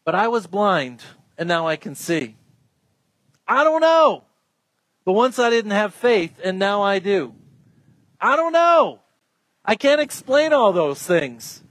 But 0.06 0.16
I 0.16 0.28
was 0.28 0.48
blind 0.48 1.04
and 1.38 1.48
now 1.48 1.68
I 1.68 1.76
can 1.76 1.94
see. 1.94 2.36
I 3.48 3.64
don't 3.64 3.82
know. 3.82 4.24
But 5.06 5.14
once 5.14 5.38
I 5.38 5.52
didn't 5.52 5.70
have 5.70 5.94
faith 5.94 6.40
and 6.44 6.58
now 6.58 6.82
I 6.82 6.98
do. 6.98 7.36
I 8.20 8.36
don't 8.36 8.54
know. 8.54 9.02
I 9.66 9.76
can't 9.76 10.02
explain 10.02 10.54
all 10.54 10.72
those 10.72 11.04
things. 11.04 11.64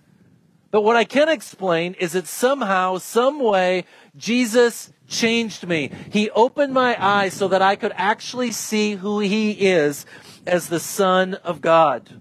But 0.70 0.83
what 0.83 0.96
I 0.96 1.05
can 1.05 1.29
explain 1.29 1.94
is 1.94 2.12
that 2.12 2.27
somehow, 2.27 2.98
some 2.98 3.40
way, 3.40 3.85
Jesus 4.16 4.92
changed 5.07 5.66
me. 5.66 5.90
He 6.11 6.31
opened 6.31 6.74
my 6.74 7.03
eyes 7.03 7.33
so 7.33 7.48
that 7.48 7.62
I 7.62 7.74
could 7.74 7.92
actually 7.96 8.53
see 8.53 8.96
who 8.96 9.20
he 9.20 9.53
is 9.53 10.05
as 10.46 10.68
the 10.68 10.81
Son 10.81 11.35
of 11.35 11.62
God. 11.62 12.20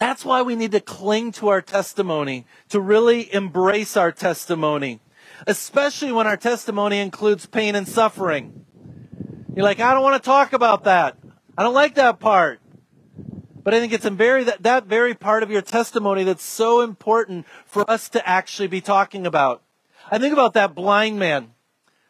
That's 0.00 0.24
why 0.24 0.42
we 0.42 0.56
need 0.56 0.72
to 0.72 0.80
cling 0.80 1.30
to 1.32 1.48
our 1.48 1.60
testimony, 1.60 2.46
to 2.70 2.80
really 2.80 3.32
embrace 3.32 3.96
our 3.96 4.10
testimony, 4.10 5.00
especially 5.46 6.10
when 6.10 6.26
our 6.26 6.38
testimony 6.38 6.98
includes 6.98 7.46
pain 7.46 7.74
and 7.74 7.86
suffering. 7.86 8.64
You're 9.54 9.64
like, 9.64 9.78
I 9.78 9.92
don't 9.92 10.02
want 10.02 10.20
to 10.20 10.26
talk 10.26 10.54
about 10.54 10.84
that. 10.84 11.18
I 11.56 11.62
don't 11.62 11.74
like 11.74 11.96
that 11.96 12.18
part. 12.18 12.60
But 13.62 13.74
I 13.74 13.80
think 13.80 13.92
it's 13.92 14.06
very, 14.06 14.44
that, 14.44 14.62
that 14.62 14.86
very 14.86 15.14
part 15.14 15.42
of 15.42 15.50
your 15.50 15.62
testimony 15.62 16.24
that's 16.24 16.44
so 16.44 16.80
important 16.80 17.46
for 17.66 17.88
us 17.90 18.08
to 18.10 18.28
actually 18.28 18.68
be 18.68 18.80
talking 18.80 19.26
about. 19.26 19.62
I 20.10 20.18
think 20.18 20.32
about 20.32 20.54
that 20.54 20.74
blind 20.74 21.18
man. 21.18 21.52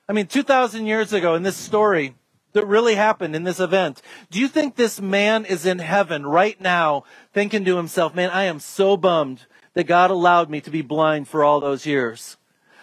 I 0.09 0.13
mean, 0.13 0.27
2,000 0.27 0.87
years 0.87 1.13
ago 1.13 1.35
in 1.35 1.43
this 1.43 1.57
story 1.57 2.15
that 2.53 2.67
really 2.67 2.95
happened 2.95 3.37
in 3.37 3.45
this 3.45 3.61
event, 3.61 4.03
do 4.31 4.41
you 4.41 4.49
think 4.49 4.75
this 4.75 5.01
man 5.01 5.45
is 5.45 5.67
in 5.67 5.79
heaven 5.79 6.27
right 6.27 6.61
now 6.61 7.05
thinking 7.33 7.65
to 7.65 7.77
himself, 7.77 8.15
man, 8.15 8.31
I 8.31 8.45
am 8.45 8.59
so 8.59 8.97
bummed 8.97 9.47
that 9.75 9.85
God 9.85 10.11
allowed 10.11 10.51
me 10.51 10.61
to 10.61 10.71
be 10.71 10.83
blind 10.83 11.29
for 11.29 11.45
all 11.45 11.61
those 11.61 11.87
years? 11.87 12.37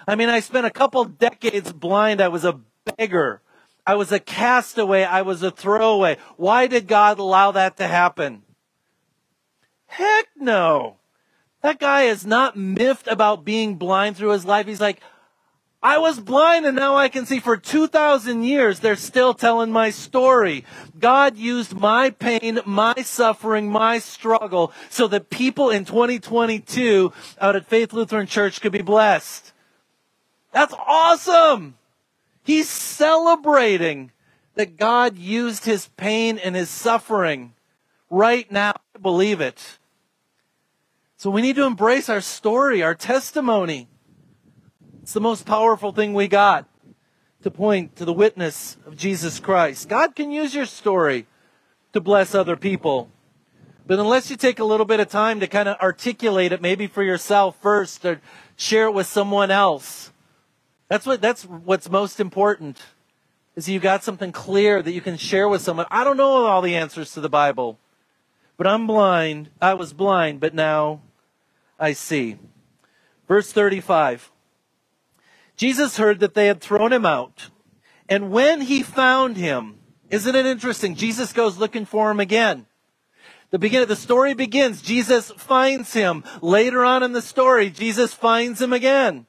I 0.08 0.16
mean, 0.16 0.30
I 0.30 0.40
spent 0.40 0.66
a 0.66 0.72
couple 0.72 1.04
decades 1.04 1.74
blind. 1.74 2.22
I 2.22 2.30
was 2.30 2.46
a 2.46 2.60
beggar. 2.98 3.42
I 3.86 3.96
was 3.96 4.12
a 4.12 4.20
castaway. 4.20 5.04
I 5.04 5.22
was 5.22 5.44
a 5.44 5.52
throwaway. 5.52 6.18
Why 6.38 6.68
did 6.68 6.88
God 6.88 7.20
allow 7.20 7.52
that 7.52 7.78
to 7.78 7.88
happen? 7.88 8.44
Heck 9.88 10.28
no. 10.36 10.98
That 11.62 11.80
guy 11.80 12.04
is 12.04 12.26
not 12.26 12.56
miffed 12.56 13.08
about 13.08 13.44
being 13.44 13.76
blind 13.76 14.16
through 14.16 14.30
his 14.30 14.46
life. 14.46 14.68
He's 14.68 14.82
like, 14.82 15.02
I 15.82 16.00
was 16.00 16.20
blind 16.20 16.66
and 16.66 16.76
now 16.76 16.96
I 16.96 17.08
can 17.08 17.26
see. 17.26 17.40
For 17.40 17.56
2,000 17.56 18.44
years, 18.44 18.80
they're 18.80 18.96
still 18.96 19.34
telling 19.34 19.72
my 19.72 19.90
story. 19.90 20.66
God 21.00 21.38
used 21.38 21.74
my 21.74 22.10
pain, 22.10 22.60
my 22.66 22.96
suffering, 23.04 23.72
my 23.72 24.00
struggle 24.00 24.72
so 24.90 25.08
that 25.08 25.30
people 25.30 25.70
in 25.70 25.86
2022 25.86 27.14
out 27.40 27.56
at 27.56 27.68
Faith 27.68 27.94
Lutheran 27.94 28.28
Church 28.28 28.60
could 28.60 28.72
be 28.72 28.82
blessed. 28.82 29.54
That's 30.52 30.74
awesome. 30.74 31.78
He's 32.44 32.70
celebrating 32.70 34.12
that 34.56 34.78
God 34.78 35.18
used 35.18 35.66
his 35.66 35.88
pain 35.98 36.38
and 36.38 36.56
his 36.56 36.70
suffering 36.70 37.54
right 38.10 38.50
now. 38.52 38.74
I 38.96 39.00
believe 39.00 39.42
it. 39.42 39.80
So 41.18 41.30
we 41.30 41.42
need 41.42 41.56
to 41.56 41.66
embrace 41.66 42.10
our 42.10 42.22
story, 42.22 42.84
our 42.84 42.96
testimony. 42.96 43.88
It's 45.02 45.14
the 45.14 45.22
most 45.22 45.46
powerful 45.46 45.92
thing 45.92 46.14
we 46.14 46.28
got 46.28 46.68
to 47.44 47.50
point 47.50 47.96
to 47.96 48.06
the 48.06 48.14
witness 48.14 48.78
of 48.86 48.98
Jesus 48.98 49.40
Christ. 49.40 49.90
God 49.90 50.16
can 50.16 50.32
use 50.32 50.54
your 50.54 50.66
story 50.66 51.26
to 51.94 52.02
bless 52.02 52.36
other 52.36 52.56
people. 52.56 53.10
But 53.88 54.00
unless 54.00 54.30
you 54.30 54.36
take 54.36 54.60
a 54.60 54.66
little 54.66 54.86
bit 54.86 55.00
of 55.00 55.08
time 55.08 55.40
to 55.40 55.48
kind 55.48 55.70
of 55.70 55.78
articulate 55.80 56.52
it, 56.52 56.62
maybe 56.62 56.88
for 56.88 57.04
yourself 57.04 57.56
first, 57.62 58.06
or 58.06 58.20
share 58.58 58.88
it 58.88 58.94
with 58.94 59.08
someone 59.08 59.50
else, 59.50 60.12
that's 60.90 61.06
what 61.06 61.22
that's 61.22 61.44
what's 61.44 61.90
most 61.90 62.20
important. 62.20 62.82
Is 63.56 63.68
you 63.70 63.80
got 63.80 64.04
something 64.04 64.32
clear 64.32 64.82
that 64.84 64.92
you 64.92 65.02
can 65.02 65.18
share 65.18 65.48
with 65.48 65.62
someone. 65.62 65.86
I 65.90 66.04
don't 66.04 66.18
know 66.18 66.46
all 66.46 66.62
the 66.62 66.76
answers 66.76 67.14
to 67.14 67.22
the 67.22 67.30
Bible, 67.30 67.80
but 68.58 68.68
I'm 68.68 68.88
blind. 68.88 69.50
I 69.62 69.76
was 69.76 69.94
blind, 69.94 70.40
but 70.40 70.54
now 70.54 71.02
I 71.80 71.94
see. 71.94 72.38
Verse 73.28 73.52
35. 73.52 74.32
Jesus 75.56 75.98
heard 75.98 76.20
that 76.20 76.34
they 76.34 76.48
had 76.48 76.62
thrown 76.62 76.92
him 76.92 77.06
out. 77.06 77.50
And 78.10 78.32
when 78.32 78.62
he 78.62 78.84
found 78.84 79.38
him, 79.38 79.76
isn't 80.10 80.36
it 80.36 80.46
interesting? 80.46 80.96
Jesus 80.96 81.34
goes 81.34 81.58
looking 81.58 81.86
for 81.86 82.10
him 82.10 82.20
again. 82.20 82.66
The 83.50 83.60
beginning, 83.60 83.88
the 83.88 83.96
story 83.96 84.34
begins. 84.34 84.82
Jesus 84.82 85.32
finds 85.32 85.94
him. 85.94 86.24
Later 86.42 86.84
on 86.84 87.04
in 87.04 87.14
the 87.14 87.22
story, 87.22 87.70
Jesus 87.70 88.14
finds 88.14 88.62
him 88.62 88.74
again. 88.74 89.26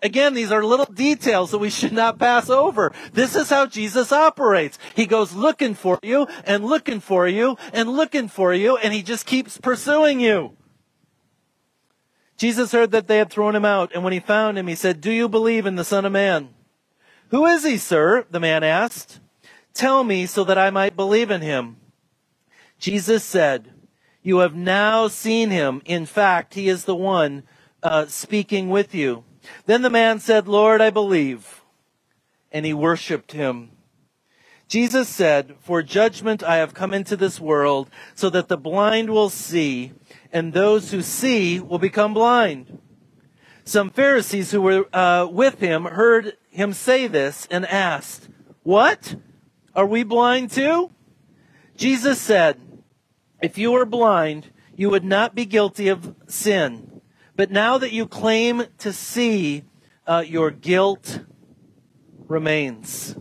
Again, 0.00 0.34
these 0.34 0.52
are 0.52 0.62
little 0.62 0.86
details 0.86 1.50
that 1.50 1.58
we 1.58 1.70
should 1.70 1.92
not 1.92 2.18
pass 2.18 2.48
over. 2.48 2.92
This 3.12 3.34
is 3.34 3.50
how 3.50 3.66
Jesus 3.66 4.12
operates. 4.12 4.78
He 4.94 5.06
goes 5.06 5.32
looking 5.32 5.74
for 5.74 5.98
you 6.02 6.28
and 6.44 6.64
looking 6.64 7.00
for 7.00 7.26
you 7.26 7.56
and 7.72 7.88
looking 7.88 8.28
for 8.28 8.54
you, 8.54 8.76
and 8.76 8.94
he 8.94 9.02
just 9.02 9.26
keeps 9.26 9.58
pursuing 9.58 10.20
you. 10.20 10.56
Jesus 12.36 12.70
heard 12.70 12.92
that 12.92 13.08
they 13.08 13.18
had 13.18 13.30
thrown 13.30 13.56
him 13.56 13.64
out, 13.64 13.90
and 13.92 14.04
when 14.04 14.12
he 14.12 14.20
found 14.20 14.56
him, 14.56 14.68
he 14.68 14.76
said, 14.76 15.00
Do 15.00 15.10
you 15.10 15.28
believe 15.28 15.66
in 15.66 15.74
the 15.74 15.84
Son 15.84 16.04
of 16.04 16.12
Man? 16.12 16.50
Who 17.30 17.44
is 17.46 17.64
he, 17.64 17.76
sir? 17.76 18.24
The 18.30 18.40
man 18.40 18.62
asked. 18.62 19.18
Tell 19.74 20.04
me 20.04 20.26
so 20.26 20.44
that 20.44 20.58
I 20.58 20.70
might 20.70 20.96
believe 20.96 21.30
in 21.30 21.40
him. 21.40 21.76
Jesus 22.78 23.24
said, 23.24 23.72
You 24.22 24.38
have 24.38 24.54
now 24.54 25.08
seen 25.08 25.50
him. 25.50 25.82
In 25.84 26.06
fact, 26.06 26.54
he 26.54 26.68
is 26.68 26.84
the 26.84 26.94
one 26.94 27.42
uh, 27.82 28.06
speaking 28.06 28.70
with 28.70 28.94
you. 28.94 29.24
Then 29.66 29.82
the 29.82 29.90
man 29.90 30.20
said, 30.20 30.48
Lord, 30.48 30.80
I 30.80 30.90
believe. 30.90 31.62
And 32.50 32.64
he 32.64 32.74
worshiped 32.74 33.32
him. 33.32 33.70
Jesus 34.68 35.08
said, 35.08 35.56
For 35.60 35.82
judgment 35.82 36.42
I 36.42 36.56
have 36.56 36.74
come 36.74 36.92
into 36.92 37.16
this 37.16 37.40
world, 37.40 37.88
so 38.14 38.28
that 38.30 38.48
the 38.48 38.58
blind 38.58 39.10
will 39.10 39.30
see 39.30 39.92
and 40.32 40.52
those 40.52 40.90
who 40.90 41.02
see 41.02 41.58
will 41.58 41.78
become 41.78 42.12
blind. 42.12 42.78
Some 43.64 43.90
Pharisees 43.90 44.50
who 44.50 44.62
were 44.62 44.86
uh, 44.94 45.26
with 45.26 45.60
him 45.60 45.84
heard 45.84 46.36
him 46.50 46.72
say 46.72 47.06
this 47.06 47.46
and 47.50 47.66
asked, 47.66 48.28
What? 48.62 49.16
Are 49.74 49.86
we 49.86 50.02
blind 50.02 50.50
too? 50.50 50.90
Jesus 51.76 52.20
said, 52.20 52.60
If 53.42 53.56
you 53.56 53.72
were 53.72 53.86
blind, 53.86 54.50
you 54.74 54.90
would 54.90 55.04
not 55.04 55.34
be 55.34 55.44
guilty 55.44 55.88
of 55.88 56.14
sin. 56.26 56.97
But 57.38 57.52
now 57.52 57.78
that 57.78 57.92
you 57.92 58.08
claim 58.08 58.64
to 58.78 58.92
see, 58.92 59.62
uh, 60.08 60.24
your 60.26 60.50
guilt 60.50 61.20
remains. 62.26 63.16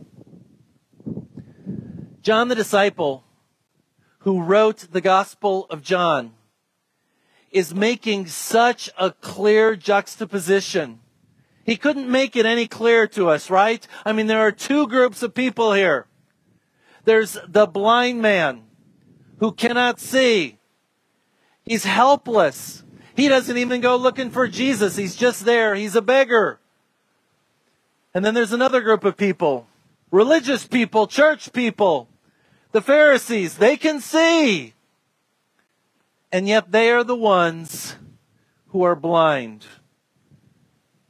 John 2.24 2.48
the 2.48 2.56
disciple, 2.56 3.26
who 4.22 4.42
wrote 4.42 4.88
the 4.92 5.02
Gospel 5.02 5.68
of 5.70 5.84
John, 5.84 6.34
is 7.52 7.76
making 7.76 8.26
such 8.26 8.90
a 8.98 9.12
clear 9.12 9.76
juxtaposition. 9.76 11.00
He 11.64 11.78
couldn't 11.78 12.10
make 12.10 12.36
it 12.36 12.48
any 12.48 12.68
clearer 12.68 13.06
to 13.10 13.30
us, 13.30 13.52
right? 13.52 13.88
I 14.04 14.14
mean, 14.14 14.26
there 14.26 14.42
are 14.42 14.52
two 14.52 14.88
groups 14.88 15.22
of 15.22 15.36
people 15.36 15.74
here. 15.74 16.08
There's 17.06 17.38
the 17.48 17.68
blind 17.68 18.24
man 18.24 18.64
who 19.38 19.52
cannot 19.52 20.00
see. 20.00 20.58
He's 21.64 21.84
helpless. 21.84 22.84
He 23.18 23.28
doesn't 23.28 23.58
even 23.58 23.82
go 23.82 23.98
looking 23.98 24.32
for 24.32 24.48
Jesus. 24.48 24.96
He's 24.96 25.18
just 25.18 25.44
there. 25.44 25.76
He's 25.76 25.96
a 25.96 26.02
beggar. 26.02 26.60
And 28.14 28.24
then 28.24 28.34
there's 28.34 28.54
another 28.54 28.80
group 28.80 29.04
of 29.04 29.18
people, 29.18 29.68
religious 30.12 30.66
people, 30.66 31.08
church 31.08 31.52
people, 31.52 32.08
the 32.72 32.82
Pharisees. 32.82 33.58
They 33.58 33.76
can 33.76 34.00
see 34.00 34.74
and 36.32 36.48
yet 36.48 36.72
they 36.72 36.92
are 36.92 37.04
the 37.04 37.16
ones 37.16 37.96
who 38.68 38.84
are 38.84 38.96
blind. 38.96 39.66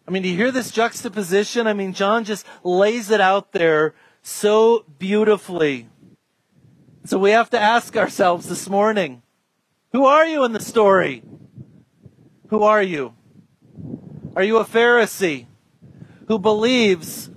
I 0.08 0.12
mean, 0.12 0.24
do 0.24 0.30
you 0.30 0.38
hear 0.38 0.52
this 0.52 0.72
juxtaposition? 0.72 1.68
I 1.68 1.74
mean, 1.74 1.94
John 1.94 2.24
just 2.24 2.46
lays 2.64 3.10
it 3.12 3.20
out 3.20 3.52
there 3.52 3.94
so 4.22 4.86
beautifully. 5.00 5.90
So 7.06 7.18
we 7.18 7.32
have 7.32 7.50
to 7.52 7.60
ask 7.60 7.98
ourselves 7.98 8.48
this 8.48 8.70
morning 8.70 9.22
who 9.92 10.06
are 10.06 10.26
you 10.26 10.44
in 10.44 10.52
the 10.52 10.60
story? 10.60 11.24
Who 12.50 12.64
are 12.64 12.82
you? 12.82 13.14
Are 14.36 14.44
you 14.44 14.58
a 14.58 14.66
Pharisee 14.66 15.48
who 16.28 16.40
believes 16.40 17.30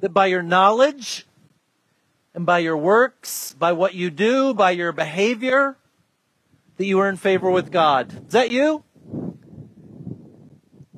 that 0.00 0.14
by 0.14 0.26
your 0.26 0.42
knowledge 0.42 1.26
and 2.34 2.46
by 2.46 2.60
your 2.60 2.76
works, 2.76 3.54
by 3.54 3.72
what 3.72 3.94
you 3.94 4.10
do, 4.10 4.54
by 4.54 4.70
your 4.70 4.92
behavior, 4.92 5.76
that 6.76 6.84
you 6.84 7.00
earn 7.00 7.16
favor 7.16 7.50
with 7.50 7.72
God? 7.72 8.26
Is 8.26 8.32
that 8.32 8.52
you? 8.52 8.84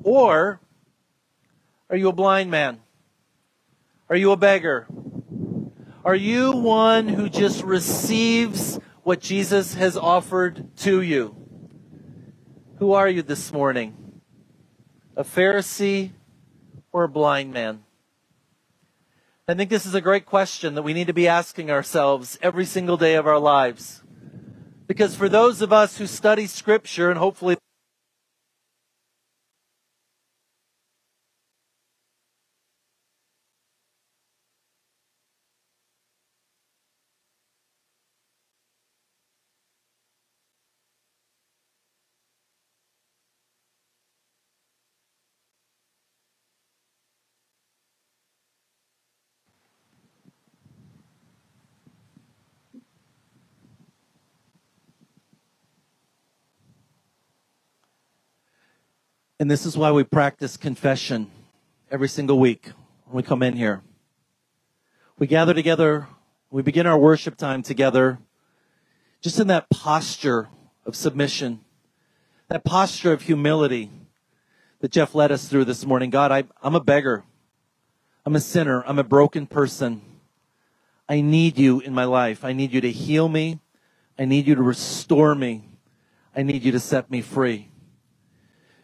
Or 0.03 0.59
are 1.89 1.97
you 1.97 2.09
a 2.09 2.13
blind 2.13 2.51
man? 2.51 2.79
Are 4.07 4.15
you 4.15 4.31
a 4.33 4.37
beggar? 4.37 4.85
Are 6.05 6.15
you 6.15 6.51
one 6.51 7.07
who 7.07 7.27
just 7.27 7.63
receives 7.63 8.79
what 9.01 9.19
Jesus 9.19 9.73
has 9.73 9.97
offered 9.97 10.77
to 10.77 11.01
you? 11.01 11.40
Who 12.81 12.93
are 12.93 13.07
you 13.07 13.21
this 13.21 13.53
morning? 13.53 14.21
A 15.15 15.23
Pharisee 15.23 16.13
or 16.91 17.03
a 17.03 17.07
blind 17.07 17.53
man? 17.53 17.83
I 19.47 19.53
think 19.53 19.69
this 19.69 19.85
is 19.85 19.93
a 19.93 20.01
great 20.01 20.25
question 20.25 20.73
that 20.73 20.81
we 20.81 20.95
need 20.95 21.05
to 21.05 21.13
be 21.13 21.27
asking 21.27 21.69
ourselves 21.69 22.39
every 22.41 22.65
single 22.65 22.97
day 22.97 23.13
of 23.13 23.27
our 23.27 23.37
lives. 23.37 24.01
Because 24.87 25.15
for 25.15 25.29
those 25.29 25.61
of 25.61 25.71
us 25.71 25.99
who 25.99 26.07
study 26.07 26.47
Scripture 26.47 27.11
and 27.11 27.19
hopefully 27.19 27.55
And 59.41 59.49
this 59.49 59.65
is 59.65 59.75
why 59.75 59.91
we 59.91 60.03
practice 60.03 60.55
confession 60.55 61.31
every 61.89 62.07
single 62.07 62.37
week 62.37 62.69
when 63.05 63.15
we 63.15 63.27
come 63.27 63.41
in 63.41 63.55
here. 63.55 63.81
We 65.17 65.25
gather 65.25 65.55
together, 65.55 66.07
we 66.51 66.61
begin 66.61 66.85
our 66.85 66.95
worship 66.99 67.37
time 67.37 67.63
together, 67.63 68.19
just 69.19 69.39
in 69.39 69.47
that 69.47 69.67
posture 69.71 70.49
of 70.85 70.95
submission, 70.95 71.61
that 72.49 72.63
posture 72.63 73.13
of 73.13 73.23
humility 73.23 73.89
that 74.79 74.91
Jeff 74.91 75.15
led 75.15 75.31
us 75.31 75.47
through 75.47 75.65
this 75.65 75.87
morning. 75.87 76.11
God, 76.11 76.31
I, 76.31 76.43
I'm 76.61 76.75
a 76.75 76.79
beggar. 76.79 77.23
I'm 78.27 78.35
a 78.35 78.39
sinner. 78.39 78.83
I'm 78.85 78.99
a 78.99 79.03
broken 79.03 79.47
person. 79.47 80.03
I 81.09 81.21
need 81.21 81.57
you 81.57 81.79
in 81.79 81.95
my 81.95 82.05
life. 82.05 82.45
I 82.45 82.53
need 82.53 82.73
you 82.73 82.81
to 82.81 82.91
heal 82.91 83.27
me. 83.27 83.59
I 84.19 84.25
need 84.25 84.45
you 84.45 84.53
to 84.53 84.61
restore 84.61 85.33
me. 85.33 85.63
I 86.35 86.43
need 86.43 86.61
you 86.61 86.71
to 86.73 86.79
set 86.79 87.09
me 87.09 87.21
free. 87.21 87.70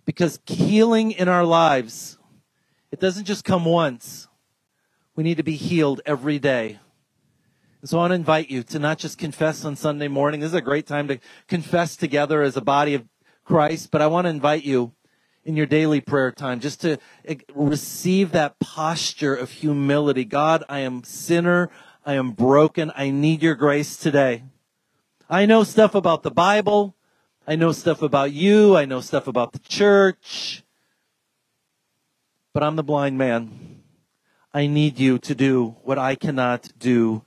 Because 0.07 0.39
healing 0.45 1.11
in 1.11 1.27
our 1.27 1.43
lives, 1.43 2.17
it 2.91 2.99
doesn't 3.01 3.25
just 3.25 3.43
come 3.43 3.65
once. 3.65 4.29
We 5.17 5.23
need 5.23 5.35
to 5.35 5.43
be 5.43 5.57
healed 5.57 5.99
every 6.05 6.39
day. 6.39 6.79
And 7.81 7.89
so 7.89 7.97
I 7.97 8.01
want 8.01 8.11
to 8.11 8.15
invite 8.15 8.49
you 8.49 8.63
to 8.63 8.79
not 8.79 8.99
just 8.99 9.17
confess 9.17 9.65
on 9.65 9.75
Sunday 9.75 10.07
morning. 10.07 10.39
This 10.39 10.51
is 10.51 10.55
a 10.55 10.61
great 10.61 10.87
time 10.87 11.09
to 11.09 11.19
confess 11.49 11.97
together 11.97 12.41
as 12.41 12.55
a 12.55 12.61
body 12.61 12.93
of 12.93 13.03
Christ, 13.43 13.91
but 13.91 14.01
I 14.01 14.07
want 14.07 14.25
to 14.25 14.29
invite 14.29 14.63
you 14.63 14.93
in 15.43 15.57
your 15.57 15.65
daily 15.65 15.99
prayer 15.99 16.31
time 16.31 16.61
just 16.61 16.81
to 16.81 16.97
eh, 17.25 17.35
receive 17.53 18.31
that 18.31 18.59
posture 18.59 19.35
of 19.35 19.51
humility. 19.51 20.23
God, 20.23 20.63
I 20.69 20.79
am 20.79 21.03
sinner. 21.03 21.69
I 22.05 22.13
am 22.13 22.31
broken. 22.31 22.93
I 22.95 23.09
need 23.09 23.43
your 23.43 23.55
grace 23.55 23.97
today. 23.97 24.43
I 25.29 25.45
know 25.45 25.65
stuff 25.65 25.95
about 25.95 26.23
the 26.23 26.31
Bible. 26.31 26.96
I 27.49 27.55
know 27.55 27.71
stuff 27.71 28.01
about 28.01 28.33
you. 28.33 28.75
I 28.75 28.83
know 28.83 28.99
stuff 28.99 29.25
about 29.25 29.53
the 29.53 29.59
church. 29.59 30.63
But 32.53 32.61
I'm 32.61 32.75
the 32.75 32.83
blind 32.83 33.17
man. 33.17 33.83
I 34.53 34.67
need 34.67 34.99
you 34.99 35.17
to 35.19 35.33
do 35.33 35.77
what 35.83 35.97
I 35.97 36.15
cannot 36.15 36.67
do 36.77 37.23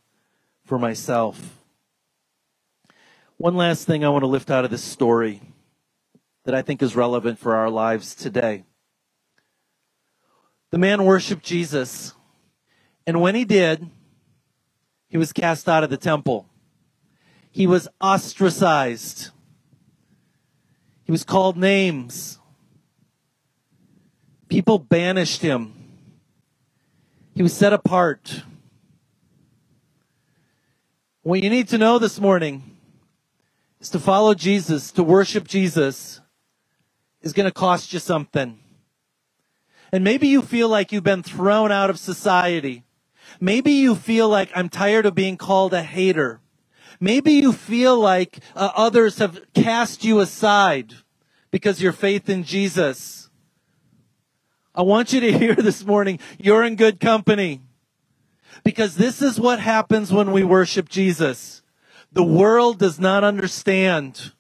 for 0.66 0.78
myself. 0.78 1.62
One 3.38 3.56
last 3.56 3.86
thing 3.86 4.04
I 4.04 4.10
want 4.10 4.22
to 4.22 4.26
lift 4.26 4.50
out 4.50 4.66
of 4.66 4.70
this 4.70 4.84
story 4.84 5.40
that 6.44 6.54
I 6.54 6.60
think 6.60 6.82
is 6.82 6.94
relevant 6.94 7.38
for 7.38 7.56
our 7.56 7.70
lives 7.70 8.14
today. 8.14 8.64
The 10.70 10.78
man 10.78 11.04
worshiped 11.04 11.44
Jesus, 11.44 12.12
and 13.06 13.22
when 13.22 13.34
he 13.34 13.46
did, 13.46 13.88
he 15.08 15.16
was 15.16 15.32
cast 15.32 15.68
out 15.68 15.82
of 15.82 15.88
the 15.88 15.96
temple. 15.96 16.46
He 17.50 17.66
was 17.66 17.88
ostracized. 18.00 19.30
He 21.10 21.12
was 21.12 21.24
called 21.24 21.56
names. 21.56 22.38
People 24.48 24.78
banished 24.78 25.42
him. 25.42 25.74
He 27.34 27.42
was 27.42 27.52
set 27.52 27.72
apart. 27.72 28.44
What 31.22 31.42
you 31.42 31.50
need 31.50 31.66
to 31.70 31.78
know 31.78 31.98
this 31.98 32.20
morning 32.20 32.76
is 33.80 33.90
to 33.90 33.98
follow 33.98 34.34
Jesus, 34.34 34.92
to 34.92 35.02
worship 35.02 35.48
Jesus, 35.48 36.20
is 37.22 37.32
going 37.32 37.48
to 37.48 37.52
cost 37.52 37.92
you 37.92 37.98
something. 37.98 38.60
And 39.90 40.04
maybe 40.04 40.28
you 40.28 40.42
feel 40.42 40.68
like 40.68 40.92
you've 40.92 41.02
been 41.02 41.24
thrown 41.24 41.72
out 41.72 41.90
of 41.90 41.98
society. 41.98 42.84
Maybe 43.40 43.72
you 43.72 43.96
feel 43.96 44.28
like 44.28 44.52
I'm 44.54 44.68
tired 44.68 45.06
of 45.06 45.16
being 45.16 45.36
called 45.36 45.74
a 45.74 45.82
hater. 45.82 46.40
Maybe 47.00 47.32
you 47.32 47.52
feel 47.52 47.98
like 47.98 48.40
uh, 48.54 48.70
others 48.76 49.18
have 49.18 49.40
cast 49.54 50.04
you 50.04 50.20
aside 50.20 50.94
because 51.50 51.82
your 51.82 51.92
faith 51.92 52.28
in 52.28 52.44
Jesus. 52.44 53.30
I 54.74 54.82
want 54.82 55.12
you 55.12 55.20
to 55.20 55.32
hear 55.38 55.54
this 55.54 55.84
morning, 55.84 56.18
you're 56.38 56.62
in 56.62 56.76
good 56.76 57.00
company. 57.00 57.62
Because 58.62 58.96
this 58.96 59.22
is 59.22 59.40
what 59.40 59.60
happens 59.60 60.12
when 60.12 60.32
we 60.32 60.44
worship 60.44 60.88
Jesus. 60.88 61.62
The 62.12 62.22
world 62.22 62.78
does 62.78 62.98
not 63.00 63.24
understand. 63.24 64.32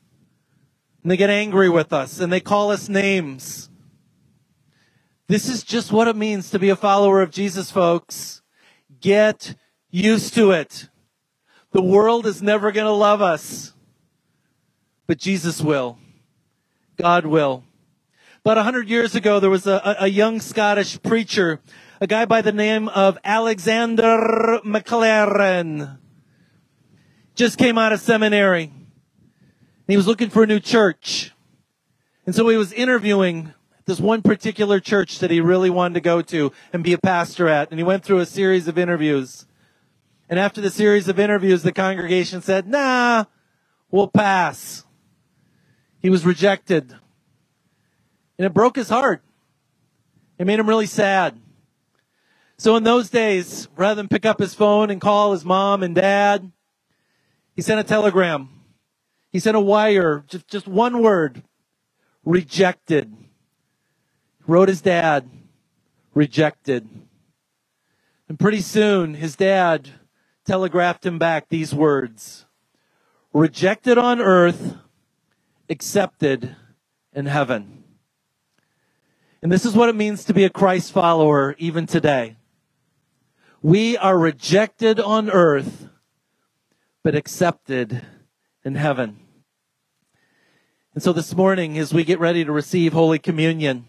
And 1.02 1.10
they 1.10 1.16
get 1.16 1.30
angry 1.30 1.70
with 1.70 1.92
us 1.92 2.20
and 2.20 2.32
they 2.32 2.40
call 2.40 2.70
us 2.70 2.88
names. 2.88 3.70
This 5.28 5.48
is 5.48 5.62
just 5.62 5.92
what 5.92 6.08
it 6.08 6.16
means 6.16 6.50
to 6.50 6.58
be 6.58 6.70
a 6.70 6.76
follower 6.76 7.22
of 7.22 7.30
Jesus, 7.30 7.70
folks. 7.70 8.42
Get 9.00 9.54
used 9.90 10.34
to 10.34 10.50
it. 10.50 10.88
The 11.72 11.82
world 11.82 12.26
is 12.26 12.42
never 12.42 12.72
going 12.72 12.86
to 12.86 12.92
love 12.92 13.22
us, 13.22 13.72
but 15.06 15.18
Jesus 15.18 15.60
will. 15.60 15.98
God 16.96 17.24
will. 17.24 17.62
About 18.44 18.58
a 18.58 18.62
hundred 18.64 18.88
years 18.88 19.14
ago, 19.14 19.38
there 19.38 19.50
was 19.50 19.66
a, 19.66 19.96
a 20.00 20.08
young 20.08 20.40
Scottish 20.40 21.00
preacher, 21.02 21.60
a 22.00 22.06
guy 22.06 22.24
by 22.24 22.42
the 22.42 22.52
name 22.52 22.88
of 22.88 23.18
Alexander 23.22 24.60
Maclaren. 24.64 25.98
Just 27.36 27.56
came 27.56 27.78
out 27.78 27.92
of 27.92 28.00
seminary. 28.00 28.64
And 28.64 29.86
he 29.86 29.96
was 29.96 30.08
looking 30.08 30.30
for 30.30 30.42
a 30.42 30.46
new 30.46 30.60
church. 30.60 31.32
And 32.26 32.34
so 32.34 32.48
he 32.48 32.56
was 32.56 32.72
interviewing 32.72 33.54
this 33.84 34.00
one 34.00 34.22
particular 34.22 34.80
church 34.80 35.20
that 35.20 35.30
he 35.30 35.40
really 35.40 35.70
wanted 35.70 35.94
to 35.94 36.00
go 36.00 36.20
to 36.22 36.52
and 36.72 36.82
be 36.82 36.92
a 36.92 36.98
pastor 36.98 37.48
at. 37.48 37.70
And 37.70 37.78
he 37.78 37.84
went 37.84 38.04
through 38.04 38.18
a 38.18 38.26
series 38.26 38.68
of 38.68 38.76
interviews. 38.76 39.46
And 40.30 40.38
after 40.38 40.60
the 40.60 40.70
series 40.70 41.08
of 41.08 41.18
interviews, 41.18 41.64
the 41.64 41.72
congregation 41.72 42.40
said, 42.40 42.68
nah, 42.68 43.24
we'll 43.90 44.06
pass. 44.06 44.84
He 46.00 46.08
was 46.08 46.24
rejected. 46.24 46.92
And 48.38 48.46
it 48.46 48.54
broke 48.54 48.76
his 48.76 48.88
heart. 48.88 49.24
It 50.38 50.46
made 50.46 50.60
him 50.60 50.68
really 50.68 50.86
sad. 50.86 51.36
So 52.58 52.76
in 52.76 52.84
those 52.84 53.10
days, 53.10 53.66
rather 53.74 53.96
than 53.96 54.06
pick 54.06 54.24
up 54.24 54.38
his 54.38 54.54
phone 54.54 54.88
and 54.90 55.00
call 55.00 55.32
his 55.32 55.44
mom 55.44 55.82
and 55.82 55.96
dad, 55.96 56.52
he 57.56 57.60
sent 57.60 57.80
a 57.80 57.84
telegram. 57.84 58.50
He 59.32 59.40
sent 59.40 59.56
a 59.56 59.60
wire, 59.60 60.24
just, 60.28 60.46
just 60.46 60.68
one 60.68 61.02
word, 61.02 61.42
rejected. 62.24 63.12
Wrote 64.46 64.68
his 64.68 64.80
dad, 64.80 65.28
rejected. 66.14 66.88
And 68.28 68.38
pretty 68.38 68.60
soon, 68.60 69.14
his 69.14 69.34
dad 69.34 69.90
telegraphed 70.44 71.04
him 71.06 71.18
back 71.18 71.48
these 71.48 71.74
words 71.74 72.46
rejected 73.32 73.96
on 73.96 74.20
earth, 74.20 74.76
accepted 75.68 76.56
in 77.12 77.26
heaven. 77.26 77.84
And 79.42 79.50
this 79.50 79.64
is 79.64 79.74
what 79.74 79.88
it 79.88 79.96
means 79.96 80.24
to 80.24 80.34
be 80.34 80.44
a 80.44 80.50
Christ 80.50 80.92
follower 80.92 81.54
even 81.58 81.86
today. 81.86 82.36
We 83.62 83.96
are 83.96 84.18
rejected 84.18 84.98
on 84.98 85.30
earth, 85.30 85.88
but 87.02 87.14
accepted 87.14 88.02
in 88.64 88.74
heaven. 88.74 89.18
And 90.94 91.02
so 91.02 91.12
this 91.12 91.34
morning, 91.34 91.78
as 91.78 91.94
we 91.94 92.04
get 92.04 92.18
ready 92.18 92.44
to 92.44 92.52
receive 92.52 92.92
Holy 92.92 93.18
Communion, 93.18 93.86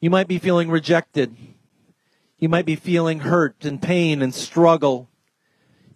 you 0.00 0.08
might 0.08 0.28
be 0.28 0.38
feeling 0.38 0.70
rejected. 0.70 1.36
You 2.40 2.48
might 2.48 2.66
be 2.66 2.76
feeling 2.76 3.20
hurt 3.20 3.64
and 3.64 3.82
pain 3.82 4.22
and 4.22 4.32
struggle. 4.32 5.08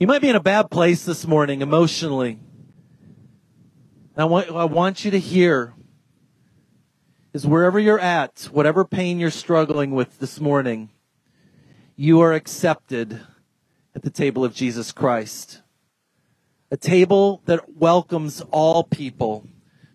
You 0.01 0.09
might 0.09 0.21
be 0.23 0.29
in 0.29 0.35
a 0.35 0.41
bad 0.41 0.71
place 0.71 1.05
this 1.05 1.25
morning 1.25 1.63
emotionally. 1.63 2.41
I 4.17 4.25
want, 4.25 4.51
I 4.51 4.65
want 4.65 5.05
you 5.05 5.13
to 5.13 5.21
hear 5.21 5.75
is 7.33 7.47
wherever 7.47 7.79
you're 7.79 8.01
at, 8.01 8.49
whatever 8.51 8.85
pain 8.85 9.21
you're 9.21 9.31
struggling 9.31 9.93
with 9.93 10.19
this 10.19 10.41
morning, 10.41 10.91
you 11.95 12.21
are 12.21 12.33
accepted 12.33 13.21
at 13.95 14.03
the 14.03 14.11
table 14.11 14.45
of 14.45 14.53
Jesus 14.53 14.91
Christ. 14.91 15.63
A 16.73 16.77
table 16.77 17.41
that 17.45 17.77
welcomes 17.77 18.43
all 18.51 18.83
people 18.83 19.47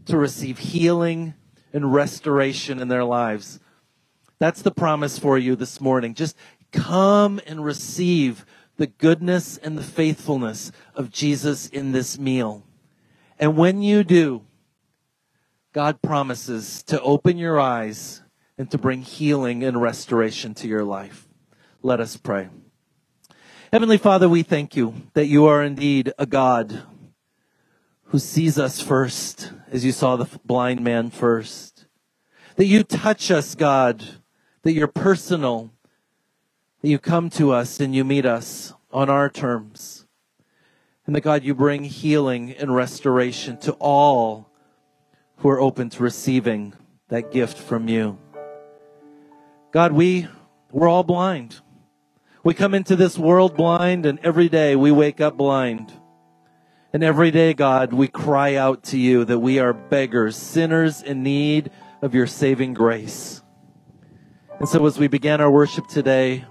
to 0.06 0.18
receive 0.18 0.60
healing 0.60 1.34
and 1.74 1.94
restoration 1.94 2.80
in 2.80 2.88
their 2.88 3.04
lives. 3.04 3.60
That's 4.40 4.62
the 4.62 4.72
promise 4.72 5.18
for 5.18 5.38
you 5.38 5.56
this 5.56 5.82
morning. 5.82 6.14
Just 6.14 6.36
come 6.72 7.42
and 7.48 7.64
receive 7.64 8.46
the 8.78 8.88
goodness 8.88 9.58
and 9.58 9.78
the 9.78 9.84
faithfulness 9.84 10.72
of 10.94 11.10
Jesus 11.10 11.68
in 11.68 11.92
this 11.92 12.20
meal. 12.20 12.64
And 13.40 13.58
when 13.58 13.82
you 13.82 14.04
do, 14.04 14.44
God 15.74 16.02
promises 16.02 16.84
to 16.84 17.02
open 17.02 17.38
your 17.38 17.60
eyes 17.60 18.22
and 18.58 18.70
to 18.72 18.78
bring 18.78 19.02
healing 19.02 19.64
and 19.64 19.82
restoration 19.82 20.54
to 20.56 20.68
your 20.68 20.84
life. 20.84 21.28
Let 21.82 22.00
us 22.00 22.18
pray. 22.18 22.50
Heavenly 23.72 23.98
Father, 23.98 24.30
we 24.30 24.44
thank 24.44 24.76
you 24.76 24.94
that 25.14 25.28
you 25.28 25.46
are 25.46 25.64
indeed 25.64 26.14
a 26.18 26.26
God 26.26 26.84
who 28.06 28.20
sees 28.20 28.58
us 28.58 28.80
first, 28.80 29.52
as 29.72 29.84
you 29.84 29.92
saw 29.92 30.16
the 30.16 30.40
blind 30.46 30.82
man 30.82 31.10
first. 31.10 31.86
That 32.56 32.66
you 32.66 32.84
touch 32.84 33.30
us, 33.30 33.54
God, 33.54 34.04
that 34.68 34.74
you're 34.74 34.86
personal, 34.86 35.72
that 36.82 36.90
you 36.90 37.00
come 37.00 37.30
to 37.30 37.54
us 37.54 37.80
and 37.80 37.96
you 37.96 38.04
meet 38.04 38.26
us 38.26 38.74
on 38.92 39.10
our 39.10 39.30
terms. 39.30 40.06
And 41.06 41.16
that 41.16 41.22
God, 41.22 41.46
you 41.46 41.56
bring 41.56 41.86
healing 41.86 42.52
and 42.52 42.76
restoration 42.76 43.58
to 43.60 43.72
all 43.80 44.50
who 45.38 45.48
are 45.48 45.62
open 45.62 45.90
to 45.92 46.04
receiving 46.04 46.74
that 47.08 47.32
gift 47.32 47.58
from 47.58 47.88
you. 47.88 48.18
God, 49.72 49.94
we, 49.94 50.28
we're 50.74 50.90
all 50.90 51.06
blind. 51.06 51.62
We 52.44 52.54
come 52.54 52.74
into 52.74 52.98
this 52.98 53.18
world 53.18 53.56
blind 53.56 54.06
and 54.06 54.20
every 54.20 54.50
day 54.50 54.76
we 54.76 54.92
wake 54.92 55.22
up 55.22 55.38
blind. 55.38 55.94
And 56.92 57.06
every 57.06 57.32
day, 57.32 57.54
God, 57.54 57.94
we 57.94 58.10
cry 58.10 58.56
out 58.56 58.84
to 58.86 58.98
you 58.98 59.24
that 59.24 59.40
we 59.40 59.60
are 59.60 59.72
beggars, 59.72 60.36
sinners 60.36 61.02
in 61.02 61.24
need 61.24 61.72
of 62.02 62.14
your 62.14 62.28
saving 62.28 62.74
grace. 62.74 63.44
And 64.60 64.68
so 64.68 64.84
as 64.88 64.98
we 64.98 65.08
began 65.08 65.40
our 65.40 65.52
worship 65.52 65.86
today, 65.86 66.44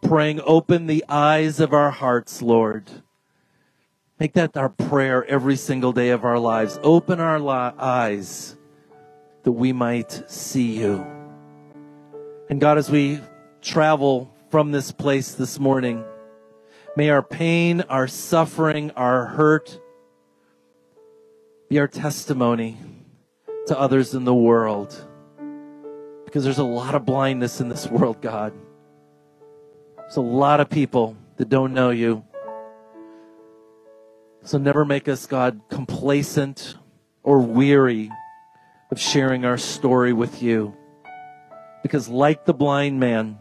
praying, 0.00 0.40
open 0.46 0.86
the 0.86 1.04
eyes 1.06 1.60
of 1.60 1.74
our 1.74 1.90
hearts, 1.90 2.40
Lord. 2.40 2.90
Make 4.18 4.32
that 4.34 4.56
our 4.56 4.70
prayer 4.70 5.22
every 5.26 5.56
single 5.56 5.92
day 5.92 6.10
of 6.10 6.24
our 6.24 6.38
lives. 6.38 6.80
Open 6.82 7.20
our 7.20 7.38
li- 7.38 7.76
eyes 7.78 8.56
that 9.42 9.52
we 9.52 9.74
might 9.74 10.30
see 10.30 10.78
you. 10.78 11.04
And 12.48 12.58
God, 12.58 12.78
as 12.78 12.90
we 12.90 13.20
travel 13.60 14.34
from 14.48 14.72
this 14.72 14.90
place 14.90 15.34
this 15.34 15.58
morning, 15.58 16.04
may 16.96 17.10
our 17.10 17.22
pain, 17.22 17.82
our 17.82 18.08
suffering, 18.08 18.92
our 18.92 19.26
hurt 19.26 19.78
be 21.68 21.78
our 21.78 21.88
testimony 21.88 22.78
to 23.66 23.78
others 23.78 24.14
in 24.14 24.24
the 24.24 24.34
world 24.34 25.06
because 26.32 26.44
there's 26.44 26.56
a 26.56 26.64
lot 26.64 26.94
of 26.94 27.04
blindness 27.04 27.60
in 27.60 27.68
this 27.68 27.86
world, 27.86 28.22
God. 28.22 28.54
There's 29.98 30.16
a 30.16 30.22
lot 30.22 30.60
of 30.60 30.70
people 30.70 31.14
that 31.36 31.50
don't 31.50 31.74
know 31.74 31.90
you. 31.90 32.24
So 34.42 34.56
never 34.56 34.86
make 34.86 35.08
us, 35.08 35.26
God, 35.26 35.60
complacent 35.68 36.76
or 37.22 37.40
weary 37.40 38.10
of 38.90 38.98
sharing 38.98 39.44
our 39.44 39.58
story 39.58 40.14
with 40.14 40.42
you. 40.42 40.74
Because 41.82 42.08
like 42.08 42.46
the 42.46 42.54
blind 42.54 42.98
man, 42.98 43.38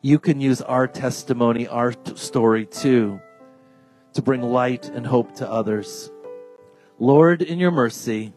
you 0.00 0.18
can 0.18 0.40
use 0.40 0.62
our 0.62 0.88
testimony, 0.88 1.68
our 1.68 1.92
t- 1.92 2.16
story 2.16 2.64
too, 2.64 3.20
to 4.14 4.22
bring 4.22 4.40
light 4.40 4.88
and 4.88 5.06
hope 5.06 5.34
to 5.34 5.50
others. 5.50 6.10
Lord, 6.98 7.42
in 7.42 7.58
your 7.58 7.72
mercy, 7.72 8.32